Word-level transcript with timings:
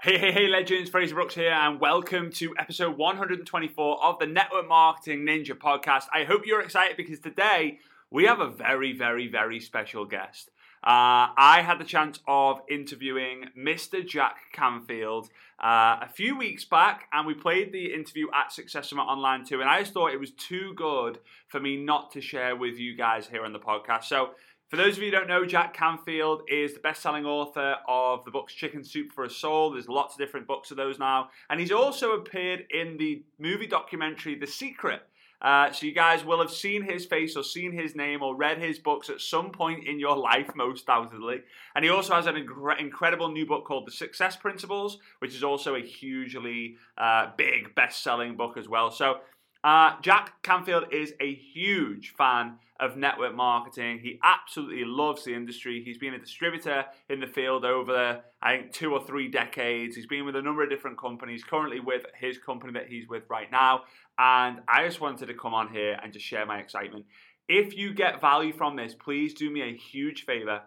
Hey, 0.00 0.16
hey, 0.16 0.30
hey, 0.30 0.46
legends, 0.46 0.88
Fraser 0.90 1.16
Brooks 1.16 1.34
here, 1.34 1.50
and 1.50 1.80
welcome 1.80 2.30
to 2.34 2.54
episode 2.56 2.96
124 2.96 4.04
of 4.04 4.20
the 4.20 4.26
Network 4.26 4.68
Marketing 4.68 5.26
Ninja 5.26 5.58
podcast. 5.58 6.04
I 6.14 6.22
hope 6.22 6.46
you're 6.46 6.60
excited 6.60 6.96
because 6.96 7.18
today 7.18 7.80
we 8.08 8.22
have 8.26 8.38
a 8.38 8.48
very, 8.48 8.96
very, 8.96 9.26
very 9.26 9.58
special 9.58 10.04
guest. 10.04 10.52
Uh, 10.84 11.34
I 11.36 11.62
had 11.66 11.80
the 11.80 11.84
chance 11.84 12.20
of 12.28 12.60
interviewing 12.70 13.46
Mr. 13.58 14.06
Jack 14.06 14.36
Canfield 14.52 15.30
uh, 15.58 15.98
a 16.00 16.08
few 16.08 16.38
weeks 16.38 16.64
back, 16.64 17.08
and 17.12 17.26
we 17.26 17.34
played 17.34 17.72
the 17.72 17.92
interview 17.92 18.28
at 18.32 18.52
Success 18.52 18.90
Summit 18.90 19.02
Online 19.02 19.44
too. 19.44 19.60
And 19.60 19.68
I 19.68 19.80
just 19.80 19.94
thought 19.94 20.12
it 20.12 20.20
was 20.20 20.30
too 20.30 20.74
good 20.76 21.18
for 21.48 21.58
me 21.58 21.76
not 21.76 22.12
to 22.12 22.20
share 22.20 22.54
with 22.54 22.78
you 22.78 22.96
guys 22.96 23.26
here 23.26 23.44
on 23.44 23.52
the 23.52 23.58
podcast. 23.58 24.04
So 24.04 24.30
for 24.68 24.76
those 24.76 24.96
of 24.96 25.02
you 25.02 25.06
who 25.06 25.12
don't 25.12 25.28
know, 25.28 25.46
Jack 25.46 25.72
Canfield 25.72 26.42
is 26.46 26.74
the 26.74 26.80
best 26.80 27.00
selling 27.00 27.24
author 27.24 27.76
of 27.88 28.24
the 28.24 28.30
books 28.30 28.52
Chicken 28.52 28.84
Soup 28.84 29.10
for 29.12 29.24
a 29.24 29.30
Soul. 29.30 29.70
There's 29.70 29.88
lots 29.88 30.14
of 30.14 30.18
different 30.18 30.46
books 30.46 30.70
of 30.70 30.76
those 30.76 30.98
now. 30.98 31.30
And 31.48 31.58
he's 31.58 31.72
also 31.72 32.12
appeared 32.12 32.64
in 32.70 32.98
the 32.98 33.22
movie 33.38 33.66
documentary 33.66 34.34
The 34.34 34.46
Secret. 34.46 35.02
Uh, 35.40 35.70
so 35.70 35.86
you 35.86 35.92
guys 35.92 36.24
will 36.24 36.40
have 36.40 36.50
seen 36.50 36.82
his 36.82 37.06
face 37.06 37.36
or 37.36 37.44
seen 37.44 37.72
his 37.72 37.94
name 37.94 38.22
or 38.22 38.34
read 38.34 38.58
his 38.58 38.78
books 38.78 39.08
at 39.08 39.20
some 39.20 39.50
point 39.52 39.86
in 39.86 39.98
your 40.00 40.16
life, 40.18 40.50
most 40.54 40.86
doubtedly. 40.86 41.40
And 41.74 41.84
he 41.84 41.90
also 41.90 42.14
has 42.14 42.26
an 42.26 42.34
incre- 42.34 42.78
incredible 42.78 43.30
new 43.30 43.46
book 43.46 43.64
called 43.64 43.86
The 43.86 43.92
Success 43.92 44.36
Principles, 44.36 44.98
which 45.20 45.34
is 45.34 45.44
also 45.44 45.76
a 45.76 45.80
hugely 45.80 46.76
uh, 46.98 47.30
big 47.36 47.74
best-selling 47.74 48.36
book 48.36 48.56
as 48.58 48.68
well. 48.68 48.90
So 48.90 49.18
uh, 49.64 50.00
Jack 50.02 50.42
Canfield 50.42 50.92
is 50.92 51.14
a 51.20 51.34
huge 51.34 52.14
fan 52.16 52.58
of 52.80 52.96
network 52.96 53.34
marketing. 53.34 53.98
He 53.98 54.20
absolutely 54.22 54.84
loves 54.84 55.24
the 55.24 55.34
industry. 55.34 55.82
He's 55.84 55.98
been 55.98 56.14
a 56.14 56.18
distributor 56.18 56.84
in 57.08 57.18
the 57.18 57.26
field 57.26 57.64
over, 57.64 58.20
I 58.40 58.56
think, 58.56 58.72
two 58.72 58.92
or 58.92 59.04
three 59.04 59.28
decades. 59.28 59.96
He's 59.96 60.06
been 60.06 60.24
with 60.24 60.36
a 60.36 60.42
number 60.42 60.62
of 60.62 60.70
different 60.70 60.98
companies, 60.98 61.42
currently 61.42 61.80
with 61.80 62.04
his 62.14 62.38
company 62.38 62.72
that 62.74 62.86
he's 62.88 63.08
with 63.08 63.24
right 63.28 63.50
now. 63.50 63.82
And 64.16 64.60
I 64.68 64.86
just 64.86 65.00
wanted 65.00 65.26
to 65.26 65.34
come 65.34 65.54
on 65.54 65.72
here 65.72 65.98
and 66.00 66.12
just 66.12 66.24
share 66.24 66.46
my 66.46 66.58
excitement. 66.58 67.06
If 67.48 67.76
you 67.76 67.94
get 67.94 68.20
value 68.20 68.52
from 68.52 68.76
this, 68.76 68.94
please 68.94 69.34
do 69.34 69.50
me 69.50 69.62
a 69.62 69.76
huge 69.76 70.24
favor 70.24 70.62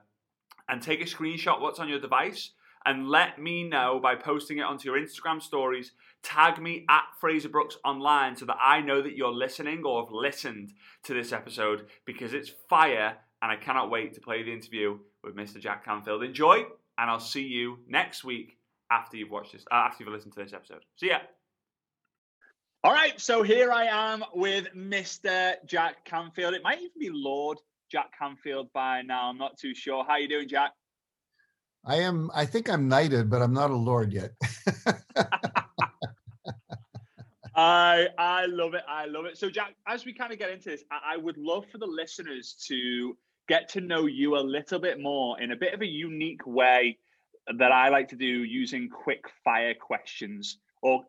and 0.67 0.81
take 0.81 1.01
a 1.01 1.05
screenshot 1.05 1.61
what's 1.61 1.79
on 1.79 1.87
your 1.87 1.99
device 1.99 2.51
and 2.85 3.07
let 3.07 3.39
me 3.39 3.63
know 3.63 3.99
by 4.01 4.15
posting 4.15 4.57
it 4.57 4.63
onto 4.63 4.89
your 4.89 4.99
Instagram 4.99 5.41
stories. 5.41 5.91
Tag 6.23 6.61
me 6.61 6.85
at 6.89 7.03
Fraser 7.19 7.49
Brooks 7.49 7.77
Online 7.83 8.35
so 8.35 8.45
that 8.45 8.57
I 8.61 8.81
know 8.81 9.01
that 9.01 9.15
you're 9.15 9.33
listening 9.33 9.83
or 9.83 10.03
have 10.03 10.11
listened 10.11 10.73
to 11.03 11.13
this 11.13 11.31
episode 11.31 11.87
because 12.05 12.33
it's 12.33 12.51
fire 12.69 13.17
and 13.41 13.51
I 13.51 13.55
cannot 13.55 13.89
wait 13.89 14.13
to 14.13 14.21
play 14.21 14.43
the 14.43 14.53
interview 14.53 14.99
with 15.23 15.35
Mr. 15.35 15.59
Jack 15.59 15.83
Canfield. 15.83 16.23
Enjoy, 16.23 16.63
and 16.97 17.09
I'll 17.09 17.19
see 17.19 17.43
you 17.43 17.79
next 17.87 18.23
week 18.23 18.57
after 18.91 19.17
you've 19.17 19.31
watched 19.31 19.53
this, 19.53 19.65
uh, 19.71 19.75
after 19.75 20.03
you've 20.03 20.13
listened 20.13 20.33
to 20.33 20.43
this 20.43 20.53
episode. 20.53 20.83
See 20.97 21.07
ya. 21.07 21.19
All 22.83 22.91
right, 22.91 23.19
so 23.19 23.43
here 23.43 23.71
I 23.71 23.85
am 23.85 24.23
with 24.33 24.67
Mr. 24.75 25.55
Jack 25.65 26.03
Canfield. 26.03 26.53
It 26.53 26.63
might 26.63 26.79
even 26.79 26.99
be 26.99 27.09
Lord 27.11 27.59
Jack 27.91 28.11
Canfield 28.17 28.71
by 28.73 29.01
now. 29.01 29.29
I'm 29.29 29.37
not 29.37 29.57
too 29.57 29.75
sure. 29.75 30.03
How 30.03 30.17
you 30.17 30.27
doing, 30.27 30.47
Jack? 30.47 30.71
I 31.85 31.97
am. 31.97 32.29
I 32.33 32.45
think 32.45 32.69
I'm 32.69 32.87
knighted, 32.87 33.29
but 33.29 33.41
I'm 33.41 33.53
not 33.53 33.71
a 33.71 33.75
lord 33.75 34.13
yet. 34.13 34.31
I 37.61 38.07
I 38.17 38.45
love 38.47 38.73
it. 38.73 38.83
I 38.89 39.05
love 39.05 39.25
it. 39.25 39.37
So, 39.37 39.49
Jack, 39.49 39.75
as 39.87 40.03
we 40.03 40.13
kind 40.13 40.33
of 40.33 40.39
get 40.39 40.49
into 40.49 40.69
this, 40.69 40.83
I, 40.91 41.13
I, 41.13 41.17
would 41.17 41.37
love 41.37 41.65
for 41.71 41.77
the 41.77 41.85
listeners 41.85 42.55
to 42.67 43.15
get 43.47 43.69
to 43.69 43.81
know 43.81 44.07
you 44.07 44.35
a 44.35 44.39
little 44.39 44.79
bit 44.79 44.99
more 44.99 45.39
in 45.39 45.51
a 45.51 45.55
bit 45.55 45.73
of 45.73 45.81
a 45.81 45.85
unique 45.85 46.45
way 46.47 46.97
that 47.59 47.71
I 47.71 47.89
like 47.89 48.07
to 48.09 48.15
do 48.15 48.25
using 48.25 48.89
quick 48.89 49.25
fire 49.43 49.75
questions 49.75 50.57
or 50.81 51.03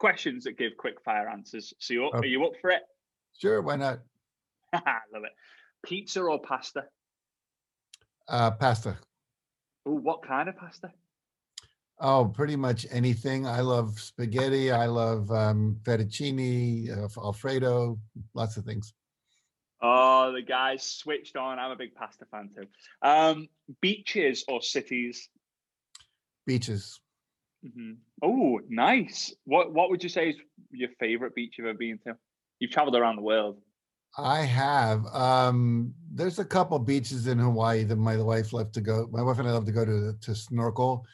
questions 0.00 0.44
that 0.44 0.58
give 0.58 0.72
quick 0.76 1.00
fire 1.04 1.28
answers. 1.28 1.72
So, 1.78 1.94
you, 1.94 2.06
okay. 2.06 2.18
are 2.18 2.24
you 2.24 2.44
up 2.44 2.54
for 2.60 2.70
it? 2.70 2.82
Sure. 3.38 3.62
Why 3.62 3.76
not? 3.76 4.00
I 4.72 4.98
love 5.12 5.22
it. 5.22 5.32
Pizza 5.86 6.22
or 6.22 6.40
pasta? 6.40 6.86
Uh, 8.26 8.50
pasta. 8.50 8.98
Oh, 9.86 9.94
what 9.94 10.26
kind 10.26 10.48
of 10.48 10.56
pasta? 10.56 10.90
Oh, 12.00 12.26
pretty 12.26 12.56
much 12.56 12.86
anything. 12.90 13.46
I 13.46 13.60
love 13.60 13.98
spaghetti. 14.00 14.72
I 14.72 14.86
love 14.86 15.30
um, 15.30 15.78
fettuccine, 15.84 16.90
uh, 16.90 17.20
Alfredo, 17.20 17.98
lots 18.34 18.56
of 18.56 18.64
things. 18.64 18.92
Oh, 19.80 20.32
the 20.32 20.42
guys 20.42 20.82
switched 20.82 21.36
on. 21.36 21.58
I'm 21.58 21.70
a 21.70 21.76
big 21.76 21.94
pasta 21.94 22.24
fan 22.30 22.50
too. 22.54 22.66
Um, 23.02 23.48
beaches 23.80 24.44
or 24.48 24.62
cities? 24.62 25.28
Beaches. 26.46 27.00
Mm-hmm. 27.64 27.92
Oh, 28.22 28.60
nice. 28.68 29.34
What 29.44 29.72
What 29.72 29.90
would 29.90 30.02
you 30.02 30.08
say 30.08 30.30
is 30.30 30.36
your 30.70 30.90
favorite 30.98 31.34
beach 31.34 31.54
you've 31.58 31.66
ever 31.66 31.78
been 31.78 31.98
to? 32.06 32.16
You've 32.58 32.70
traveled 32.70 32.96
around 32.96 33.16
the 33.16 33.22
world. 33.22 33.58
I 34.16 34.40
have. 34.42 35.06
Um, 35.06 35.92
there's 36.12 36.38
a 36.38 36.44
couple 36.44 36.78
beaches 36.78 37.26
in 37.26 37.38
Hawaii 37.38 37.84
that 37.84 37.96
my 37.96 38.16
wife 38.16 38.52
love 38.52 38.70
to 38.72 38.80
go. 38.80 39.08
My 39.10 39.22
wife 39.22 39.38
and 39.38 39.48
I 39.48 39.52
love 39.52 39.66
to 39.66 39.72
go 39.72 39.84
to 39.84 40.14
to 40.20 40.34
snorkel, 40.34 41.04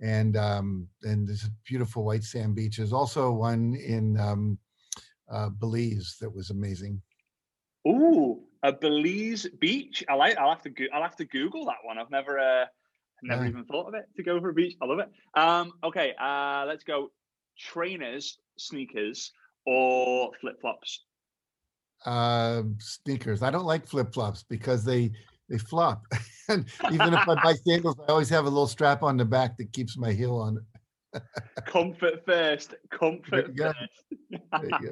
and 0.00 0.36
um, 0.36 0.88
and 1.02 1.28
there's 1.28 1.48
beautiful 1.64 2.04
white 2.04 2.24
sand 2.24 2.54
beaches. 2.54 2.92
Also, 2.92 3.32
one 3.32 3.74
in 3.74 4.18
um, 4.18 4.58
uh, 5.30 5.48
Belize 5.48 6.16
that 6.20 6.34
was 6.34 6.50
amazing. 6.50 7.00
Ooh, 7.86 8.42
a 8.62 8.72
Belize 8.72 9.46
beach. 9.60 10.04
I 10.08 10.14
like. 10.14 10.36
I'll 10.36 10.50
have 10.50 10.62
to. 10.62 10.70
Go- 10.70 10.86
I'll 10.92 11.02
have 11.02 11.16
to 11.16 11.24
Google 11.24 11.64
that 11.66 11.78
one. 11.82 11.98
I've 11.98 12.10
never. 12.10 12.38
Uh, 12.38 12.66
never 13.22 13.44
yeah. 13.44 13.50
even 13.50 13.64
thought 13.64 13.88
of 13.88 13.94
it 13.94 14.04
to 14.16 14.22
go 14.22 14.38
for 14.40 14.50
a 14.50 14.54
beach. 14.54 14.76
I 14.82 14.84
love 14.84 14.98
it. 14.98 15.08
Um, 15.34 15.72
okay, 15.82 16.14
uh, 16.20 16.64
let's 16.66 16.84
go. 16.84 17.10
Trainers, 17.58 18.38
sneakers, 18.58 19.32
or 19.64 20.30
flip 20.40 20.60
flops 20.60 21.06
uh, 22.04 22.62
sneakers. 22.78 23.42
I 23.42 23.50
don't 23.50 23.64
like 23.64 23.86
flip 23.86 24.12
flops 24.12 24.42
because 24.42 24.84
they 24.84 25.12
they 25.48 25.58
flop. 25.58 26.04
and 26.48 26.66
even 26.92 27.14
if 27.14 27.28
I 27.28 27.34
buy 27.42 27.54
sandals, 27.54 27.96
I 28.00 28.12
always 28.12 28.28
have 28.30 28.44
a 28.46 28.48
little 28.48 28.66
strap 28.66 29.02
on 29.02 29.16
the 29.16 29.24
back 29.24 29.56
that 29.58 29.72
keeps 29.72 29.96
my 29.96 30.12
heel 30.12 30.36
on 30.36 30.64
comfort 31.66 32.24
first. 32.26 32.74
Comfort 32.90 33.56
first. 33.56 34.54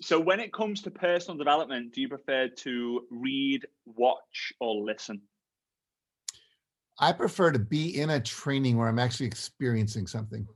so 0.00 0.20
when 0.20 0.40
it 0.40 0.52
comes 0.52 0.82
to 0.82 0.90
personal 0.90 1.36
development, 1.36 1.92
do 1.92 2.00
you 2.00 2.08
prefer 2.08 2.48
to 2.48 3.02
read, 3.10 3.66
watch, 3.86 4.52
or 4.60 4.82
listen? 4.82 5.20
I 6.98 7.12
prefer 7.12 7.50
to 7.50 7.58
be 7.58 8.00
in 8.00 8.10
a 8.10 8.20
training 8.20 8.76
where 8.76 8.88
I'm 8.88 9.00
actually 9.00 9.26
experiencing 9.26 10.06
something. 10.06 10.46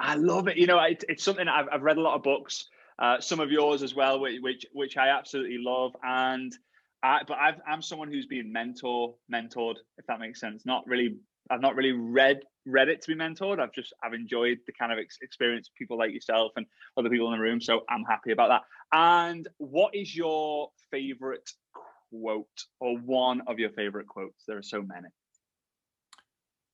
I 0.00 0.14
love 0.14 0.48
it. 0.48 0.56
You 0.56 0.66
know, 0.66 0.78
it, 0.80 1.04
it's 1.08 1.22
something 1.22 1.46
I've, 1.46 1.66
I've 1.72 1.82
read 1.82 1.96
a 1.96 2.00
lot 2.00 2.16
of 2.16 2.22
books 2.22 2.68
uh, 2.98 3.20
some 3.20 3.40
of 3.40 3.50
yours 3.50 3.82
as 3.82 3.94
well, 3.94 4.20
which 4.20 4.40
which, 4.40 4.66
which 4.72 4.96
I 4.96 5.08
absolutely 5.08 5.58
love. 5.58 5.94
And 6.02 6.56
I, 7.02 7.20
but 7.26 7.38
I've, 7.38 7.60
I'm 7.66 7.82
someone 7.82 8.10
who's 8.10 8.26
been 8.26 8.52
mentor 8.52 9.14
mentored, 9.32 9.76
if 9.98 10.06
that 10.06 10.20
makes 10.20 10.40
sense. 10.40 10.66
Not 10.66 10.86
really, 10.86 11.16
I've 11.50 11.60
not 11.60 11.76
really 11.76 11.92
read 11.92 12.40
read 12.66 12.88
it 12.88 13.00
to 13.02 13.08
be 13.08 13.14
mentored. 13.14 13.60
I've 13.60 13.72
just 13.72 13.94
I've 14.02 14.14
enjoyed 14.14 14.58
the 14.66 14.72
kind 14.72 14.92
of 14.92 14.98
ex- 14.98 15.18
experience 15.22 15.70
people 15.76 15.96
like 15.96 16.12
yourself 16.12 16.52
and 16.56 16.66
other 16.96 17.08
people 17.08 17.32
in 17.32 17.38
the 17.38 17.42
room. 17.42 17.60
So 17.60 17.82
I'm 17.88 18.04
happy 18.04 18.32
about 18.32 18.48
that. 18.48 18.62
And 18.92 19.48
what 19.58 19.94
is 19.94 20.14
your 20.14 20.70
favorite 20.90 21.48
quote 22.10 22.46
or 22.80 22.98
one 22.98 23.42
of 23.46 23.58
your 23.58 23.70
favorite 23.70 24.06
quotes? 24.06 24.44
There 24.46 24.58
are 24.58 24.62
so 24.62 24.82
many. 24.82 25.08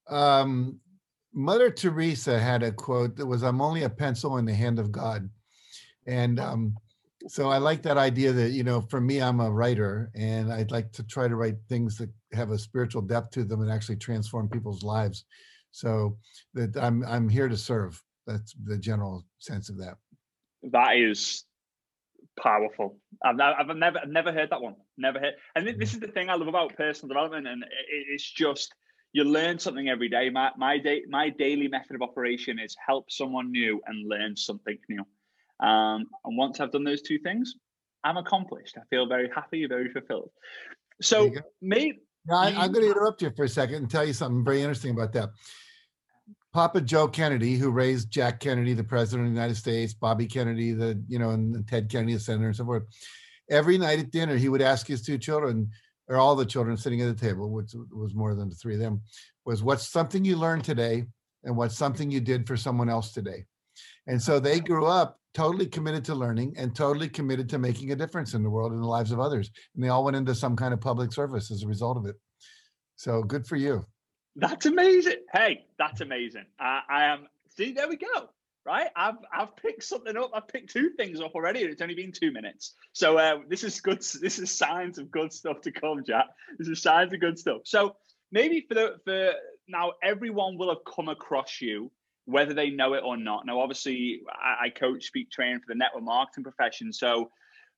Um, 0.09 0.81
Mother 1.33 1.71
Teresa 1.71 2.39
had 2.39 2.63
a 2.63 2.73
quote 2.73 3.17
that 3.17 3.27
was, 3.27 3.43
"I'm 3.43 3.61
only 3.61 3.83
a 3.83 3.91
pencil 3.91 4.39
in 4.39 4.45
the 4.45 4.55
hand 4.55 4.79
of 4.79 4.93
God." 4.93 5.29
And 6.07 6.39
um, 6.39 6.77
so 7.29 7.49
I 7.49 7.59
like 7.59 7.83
that 7.83 7.97
idea 7.97 8.33
that, 8.33 8.51
you 8.51 8.65
know, 8.65 8.81
for 8.81 9.01
me, 9.01 9.21
I'm 9.21 9.41
a 9.41 9.51
writer 9.51 10.11
and 10.15 10.53
I'd 10.53 10.71
like 10.71 10.93
to 10.93 11.03
try 11.03 11.29
to 11.29 11.37
write 11.37 11.57
things 11.69 11.97
that 11.99 12.11
have 12.33 12.51
a 12.51 12.59
spiritual 12.59 13.03
depth 13.03 13.31
to 13.33 13.45
them 13.45 13.63
and 13.63 13.71
actually 13.71 13.97
transform 13.97 14.49
people's 14.49 14.83
lives. 14.83 15.25
So 15.71 16.19
that 16.55 16.77
I'm 16.77 17.05
I'm 17.05 17.29
here 17.29 17.49
to 17.49 17.57
serve. 17.57 18.01
That's 18.27 18.55
the 18.65 18.79
general 18.79 19.25
sense 19.39 19.69
of 19.69 19.79
that. 19.79 19.97
That 20.71 20.97
is 20.97 21.45
powerful. 22.41 22.99
I've, 23.25 23.41
I've 23.41 23.77
never 23.77 23.99
I've 23.99 24.09
never 24.09 24.33
heard 24.33 24.51
that 24.51 24.63
one. 24.63 24.77
Never 24.97 25.19
heard. 25.19 25.35
And 25.57 25.67
this 25.67 25.75
mm-hmm. 25.75 25.83
is 25.83 26.01
the 26.01 26.09
thing 26.09 26.31
I 26.31 26.35
love 26.35 26.49
about 26.49 26.77
personal 26.77 27.09
development, 27.09 27.49
and 27.49 27.65
it's 27.89 28.31
just 28.31 28.73
you 29.13 29.25
learn 29.25 29.59
something 29.59 29.89
every 29.89 30.09
day. 30.09 30.31
My 30.31 30.51
my 30.57 30.79
day 30.79 31.03
my 31.09 31.31
daily 31.31 31.69
method 31.69 31.97
of 31.97 32.03
operation 32.03 32.59
is 32.59 32.77
help 32.87 33.11
someone 33.11 33.51
new 33.51 33.81
and 33.87 34.09
learn 34.09 34.37
something 34.37 34.79
new. 34.89 35.05
Um, 35.65 36.07
and 36.25 36.37
once 36.37 36.61
I've 36.61 36.71
done 36.71 36.85
those 36.85 37.03
two 37.03 37.19
things, 37.19 37.55
I'm 38.05 38.19
accomplished. 38.19 38.77
I 38.77 38.83
feel 38.91 39.07
very 39.07 39.31
happy, 39.35 39.67
very 39.67 39.91
fulfilled. 39.91 40.31
So, 41.01 41.31
me. 41.63 41.95
I, 42.31 42.49
I'm 42.49 42.73
going 42.73 42.85
to 42.85 42.91
interrupt 42.91 43.23
you 43.23 43.31
for 43.35 43.45
a 43.45 43.49
second 43.49 43.77
and 43.77 43.91
tell 43.91 44.05
you 44.05 44.13
something 44.13 44.45
very 44.45 44.61
interesting 44.61 44.91
about 44.91 45.13
that. 45.15 45.31
Papa 46.53 46.81
Joe 46.81 47.09
Kennedy, 47.09 47.57
who 47.57 47.71
raised 47.71 48.11
Jack 48.11 48.41
Kennedy, 48.41 48.75
the 48.75 48.85
president 48.85 49.27
of 49.27 49.35
the 49.35 49.41
United 49.41 49.57
States, 49.57 49.93
Bobby 49.93 50.27
Kennedy, 50.27 50.73
the 50.73 51.03
you 51.09 51.19
know, 51.19 51.31
and 51.31 51.67
Ted 51.67 51.91
Kennedy, 51.91 52.15
the 52.15 52.21
senator, 52.21 52.47
and 52.47 52.57
so 52.57 52.65
forth. 52.65 52.85
Every 53.51 53.77
night 53.77 53.99
at 53.99 54.11
dinner, 54.11 54.37
he 54.37 54.49
would 54.49 54.63
ask 54.63 54.87
his 54.87 55.03
two 55.03 55.19
children, 55.19 55.71
or 56.09 56.17
all 56.17 56.37
the 56.37 56.47
children 56.47 56.77
sitting 56.77 57.03
at 57.03 57.15
the 57.15 57.27
table, 57.27 57.51
which 57.51 57.73
was 57.91 58.15
more 58.15 58.35
than 58.35 58.49
the 58.49 58.55
three 58.55 58.75
of 58.75 58.81
them, 58.81 59.03
was 59.45 59.63
what's 59.63 59.89
something 59.89 60.25
you 60.25 60.37
learned 60.37 60.65
today, 60.65 61.05
and 61.43 61.57
what's 61.57 61.77
something 61.77 62.11
you 62.11 62.21
did 62.21 62.47
for 62.47 62.57
someone 62.57 62.89
else 62.89 63.13
today. 63.13 63.45
And 64.07 64.21
so 64.21 64.39
they 64.39 64.61
grew 64.61 64.87
up 64.87 65.19
totally 65.35 65.67
committed 65.67 66.05
to 66.05 66.15
learning 66.15 66.55
and 66.57 66.75
totally 66.75 67.09
committed 67.09 67.49
to 67.49 67.59
making 67.59 67.91
a 67.93 67.97
difference 67.97 68.35
in 68.35 68.43
the 68.43 68.51
world 68.51 68.73
and 68.73 68.81
the 68.81 68.87
lives 68.87 69.11
of 69.11 69.21
others. 69.21 69.51
And 69.75 69.85
they 69.85 69.89
all 69.89 70.05
went 70.05 70.17
into 70.17 70.35
some 70.35 70.57
kind 70.57 70.73
of 70.73 70.81
public 70.81 71.13
service 71.13 71.51
as 71.51 71.65
a 71.65 71.67
result 71.67 71.97
of 71.97 72.07
it. 72.07 72.17
So 72.97 73.23
good 73.23 73.47
for 73.47 73.57
you. 73.57 73.85
That's 74.37 74.67
amazing. 74.67 75.19
Hey, 75.33 75.67
that's 75.79 76.01
amazing. 76.01 76.47
Uh, 76.59 76.81
I 76.89 77.05
am. 77.05 77.27
See, 77.57 77.73
there 77.73 77.89
we 77.89 77.97
go. 77.97 78.31
Right, 78.67 78.89
I've 78.97 79.17
I've 79.31 79.55
picked 79.57 79.85
something 79.85 80.17
up. 80.17 80.31
I've 80.33 80.49
picked 80.49 80.73
two 80.73 80.89
things 80.97 81.21
up 81.21 81.35
already, 81.35 81.63
and 81.63 81.71
it's 81.71 81.83
only 81.83 81.95
been 81.95 82.13
two 82.13 82.33
minutes. 82.33 82.75
So 82.95 83.19
uh, 83.19 83.41
this 83.47 83.63
is 83.63 83.79
good. 83.83 83.99
This 84.23 84.39
is 84.39 84.51
signs 84.51 84.97
of 84.97 85.11
good 85.11 85.35
stuff 85.35 85.61
to 85.63 85.71
come, 85.71 86.03
Jack. 86.07 86.29
This 86.59 86.69
is 86.69 86.81
signs 86.81 87.13
of 87.13 87.21
good 87.21 87.39
stuff. 87.39 87.61
So 87.65 87.97
maybe 88.33 88.65
for 88.67 88.75
the 88.75 88.95
for 89.05 89.33
now, 89.69 89.93
everyone 90.03 90.57
will 90.57 90.71
have 90.71 90.83
come 90.87 91.11
across 91.11 91.61
you 91.61 91.93
whether 92.27 92.55
they 92.55 92.71
know 92.71 92.95
it 92.95 93.03
or 93.05 93.17
not. 93.17 93.47
Now, 93.47 93.61
obviously, 93.61 94.23
I, 94.31 94.67
I 94.67 94.71
coach, 94.71 95.05
speak, 95.05 95.31
train 95.31 95.59
for 95.59 95.67
the 95.69 95.75
network 95.75 96.05
marketing 96.05 96.45
profession. 96.45 96.93
So 96.93 97.31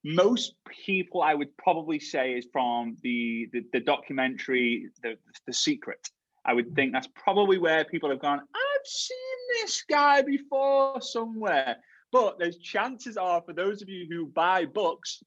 most 0.05 0.55
people, 0.85 1.23
I 1.23 1.35
would 1.35 1.57
probably 1.57 1.99
say, 1.99 2.35
is 2.35 2.47
from 2.53 2.97
the 3.03 3.49
the, 3.53 3.65
the 3.73 3.81
documentary, 3.81 4.89
the 5.03 5.17
the 5.47 5.53
Secret. 5.53 6.11
I 6.45 6.55
would 6.55 6.75
think 6.77 6.93
that's 6.93 7.09
probably 7.15 7.59
where 7.59 7.85
people 7.85 8.09
have 8.11 8.21
gone. 8.21 8.39
I've 8.39 8.87
seen 8.87 9.19
this 9.61 9.83
guy 9.89 10.23
before 10.23 11.01
somewhere. 11.01 11.77
But 12.13 12.39
there's 12.39 12.59
chances 12.59 13.17
are 13.17 13.43
for 13.43 13.53
those 13.53 13.83
of 13.83 13.89
you 13.89 14.07
who 14.09 14.27
buy 14.27 14.65
books 14.65 15.23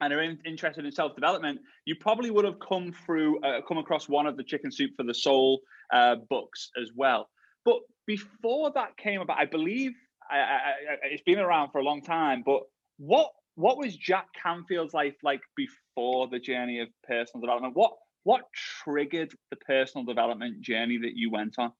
and 0.00 0.12
are 0.12 0.22
in, 0.22 0.38
interested 0.46 0.84
in 0.84 0.92
self 0.92 1.14
development, 1.14 1.60
you 1.84 1.94
probably 1.96 2.30
would 2.30 2.44
have 2.44 2.58
come 2.60 2.92
through, 3.04 3.40
uh, 3.40 3.60
come 3.66 3.78
across 3.78 4.08
one 4.08 4.26
of 4.26 4.36
the 4.36 4.44
Chicken 4.44 4.70
Soup 4.70 4.90
for 4.96 5.02
the 5.02 5.14
Soul 5.14 5.60
uh, 5.92 6.16
books 6.28 6.70
as 6.80 6.90
well. 6.94 7.28
But 7.64 7.80
before 8.10 8.72
that 8.72 8.96
came 8.96 9.20
about, 9.20 9.38
I 9.38 9.44
believe 9.44 9.92
I, 10.28 10.36
I, 10.36 10.40
I, 10.40 10.96
it's 11.12 11.22
been 11.22 11.38
around 11.38 11.70
for 11.70 11.78
a 11.78 11.84
long 11.84 12.02
time. 12.02 12.42
But 12.44 12.62
what 12.98 13.30
what 13.54 13.78
was 13.78 13.96
Jack 13.96 14.26
Canfield's 14.42 14.94
life 14.94 15.14
like 15.22 15.42
before 15.56 16.26
the 16.28 16.40
journey 16.40 16.80
of 16.80 16.88
personal 17.06 17.40
development? 17.40 17.76
What 17.76 17.92
what 18.24 18.42
triggered 18.82 19.32
the 19.50 19.56
personal 19.56 20.04
development 20.04 20.60
journey 20.60 20.98
that 20.98 21.12
you 21.14 21.30
went 21.30 21.54
on? 21.58 21.72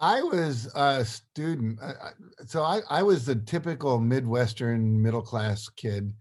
I 0.00 0.22
was 0.22 0.68
a 0.74 1.04
student. 1.04 1.78
Uh, 1.80 1.92
uh, 2.02 2.10
so 2.44 2.64
I, 2.64 2.80
I 2.90 3.02
was 3.04 3.24
the 3.24 3.36
typical 3.36 4.00
Midwestern 4.00 5.00
middle 5.00 5.22
class 5.22 5.68
kid 5.68 6.12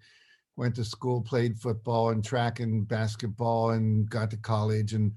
went 0.57 0.75
to 0.75 0.85
school, 0.85 1.21
played 1.21 1.59
football 1.59 2.09
and 2.09 2.23
track 2.23 2.59
and 2.59 2.87
basketball, 2.87 3.71
and 3.71 4.09
got 4.09 4.31
to 4.31 4.37
college. 4.37 4.93
And 4.93 5.11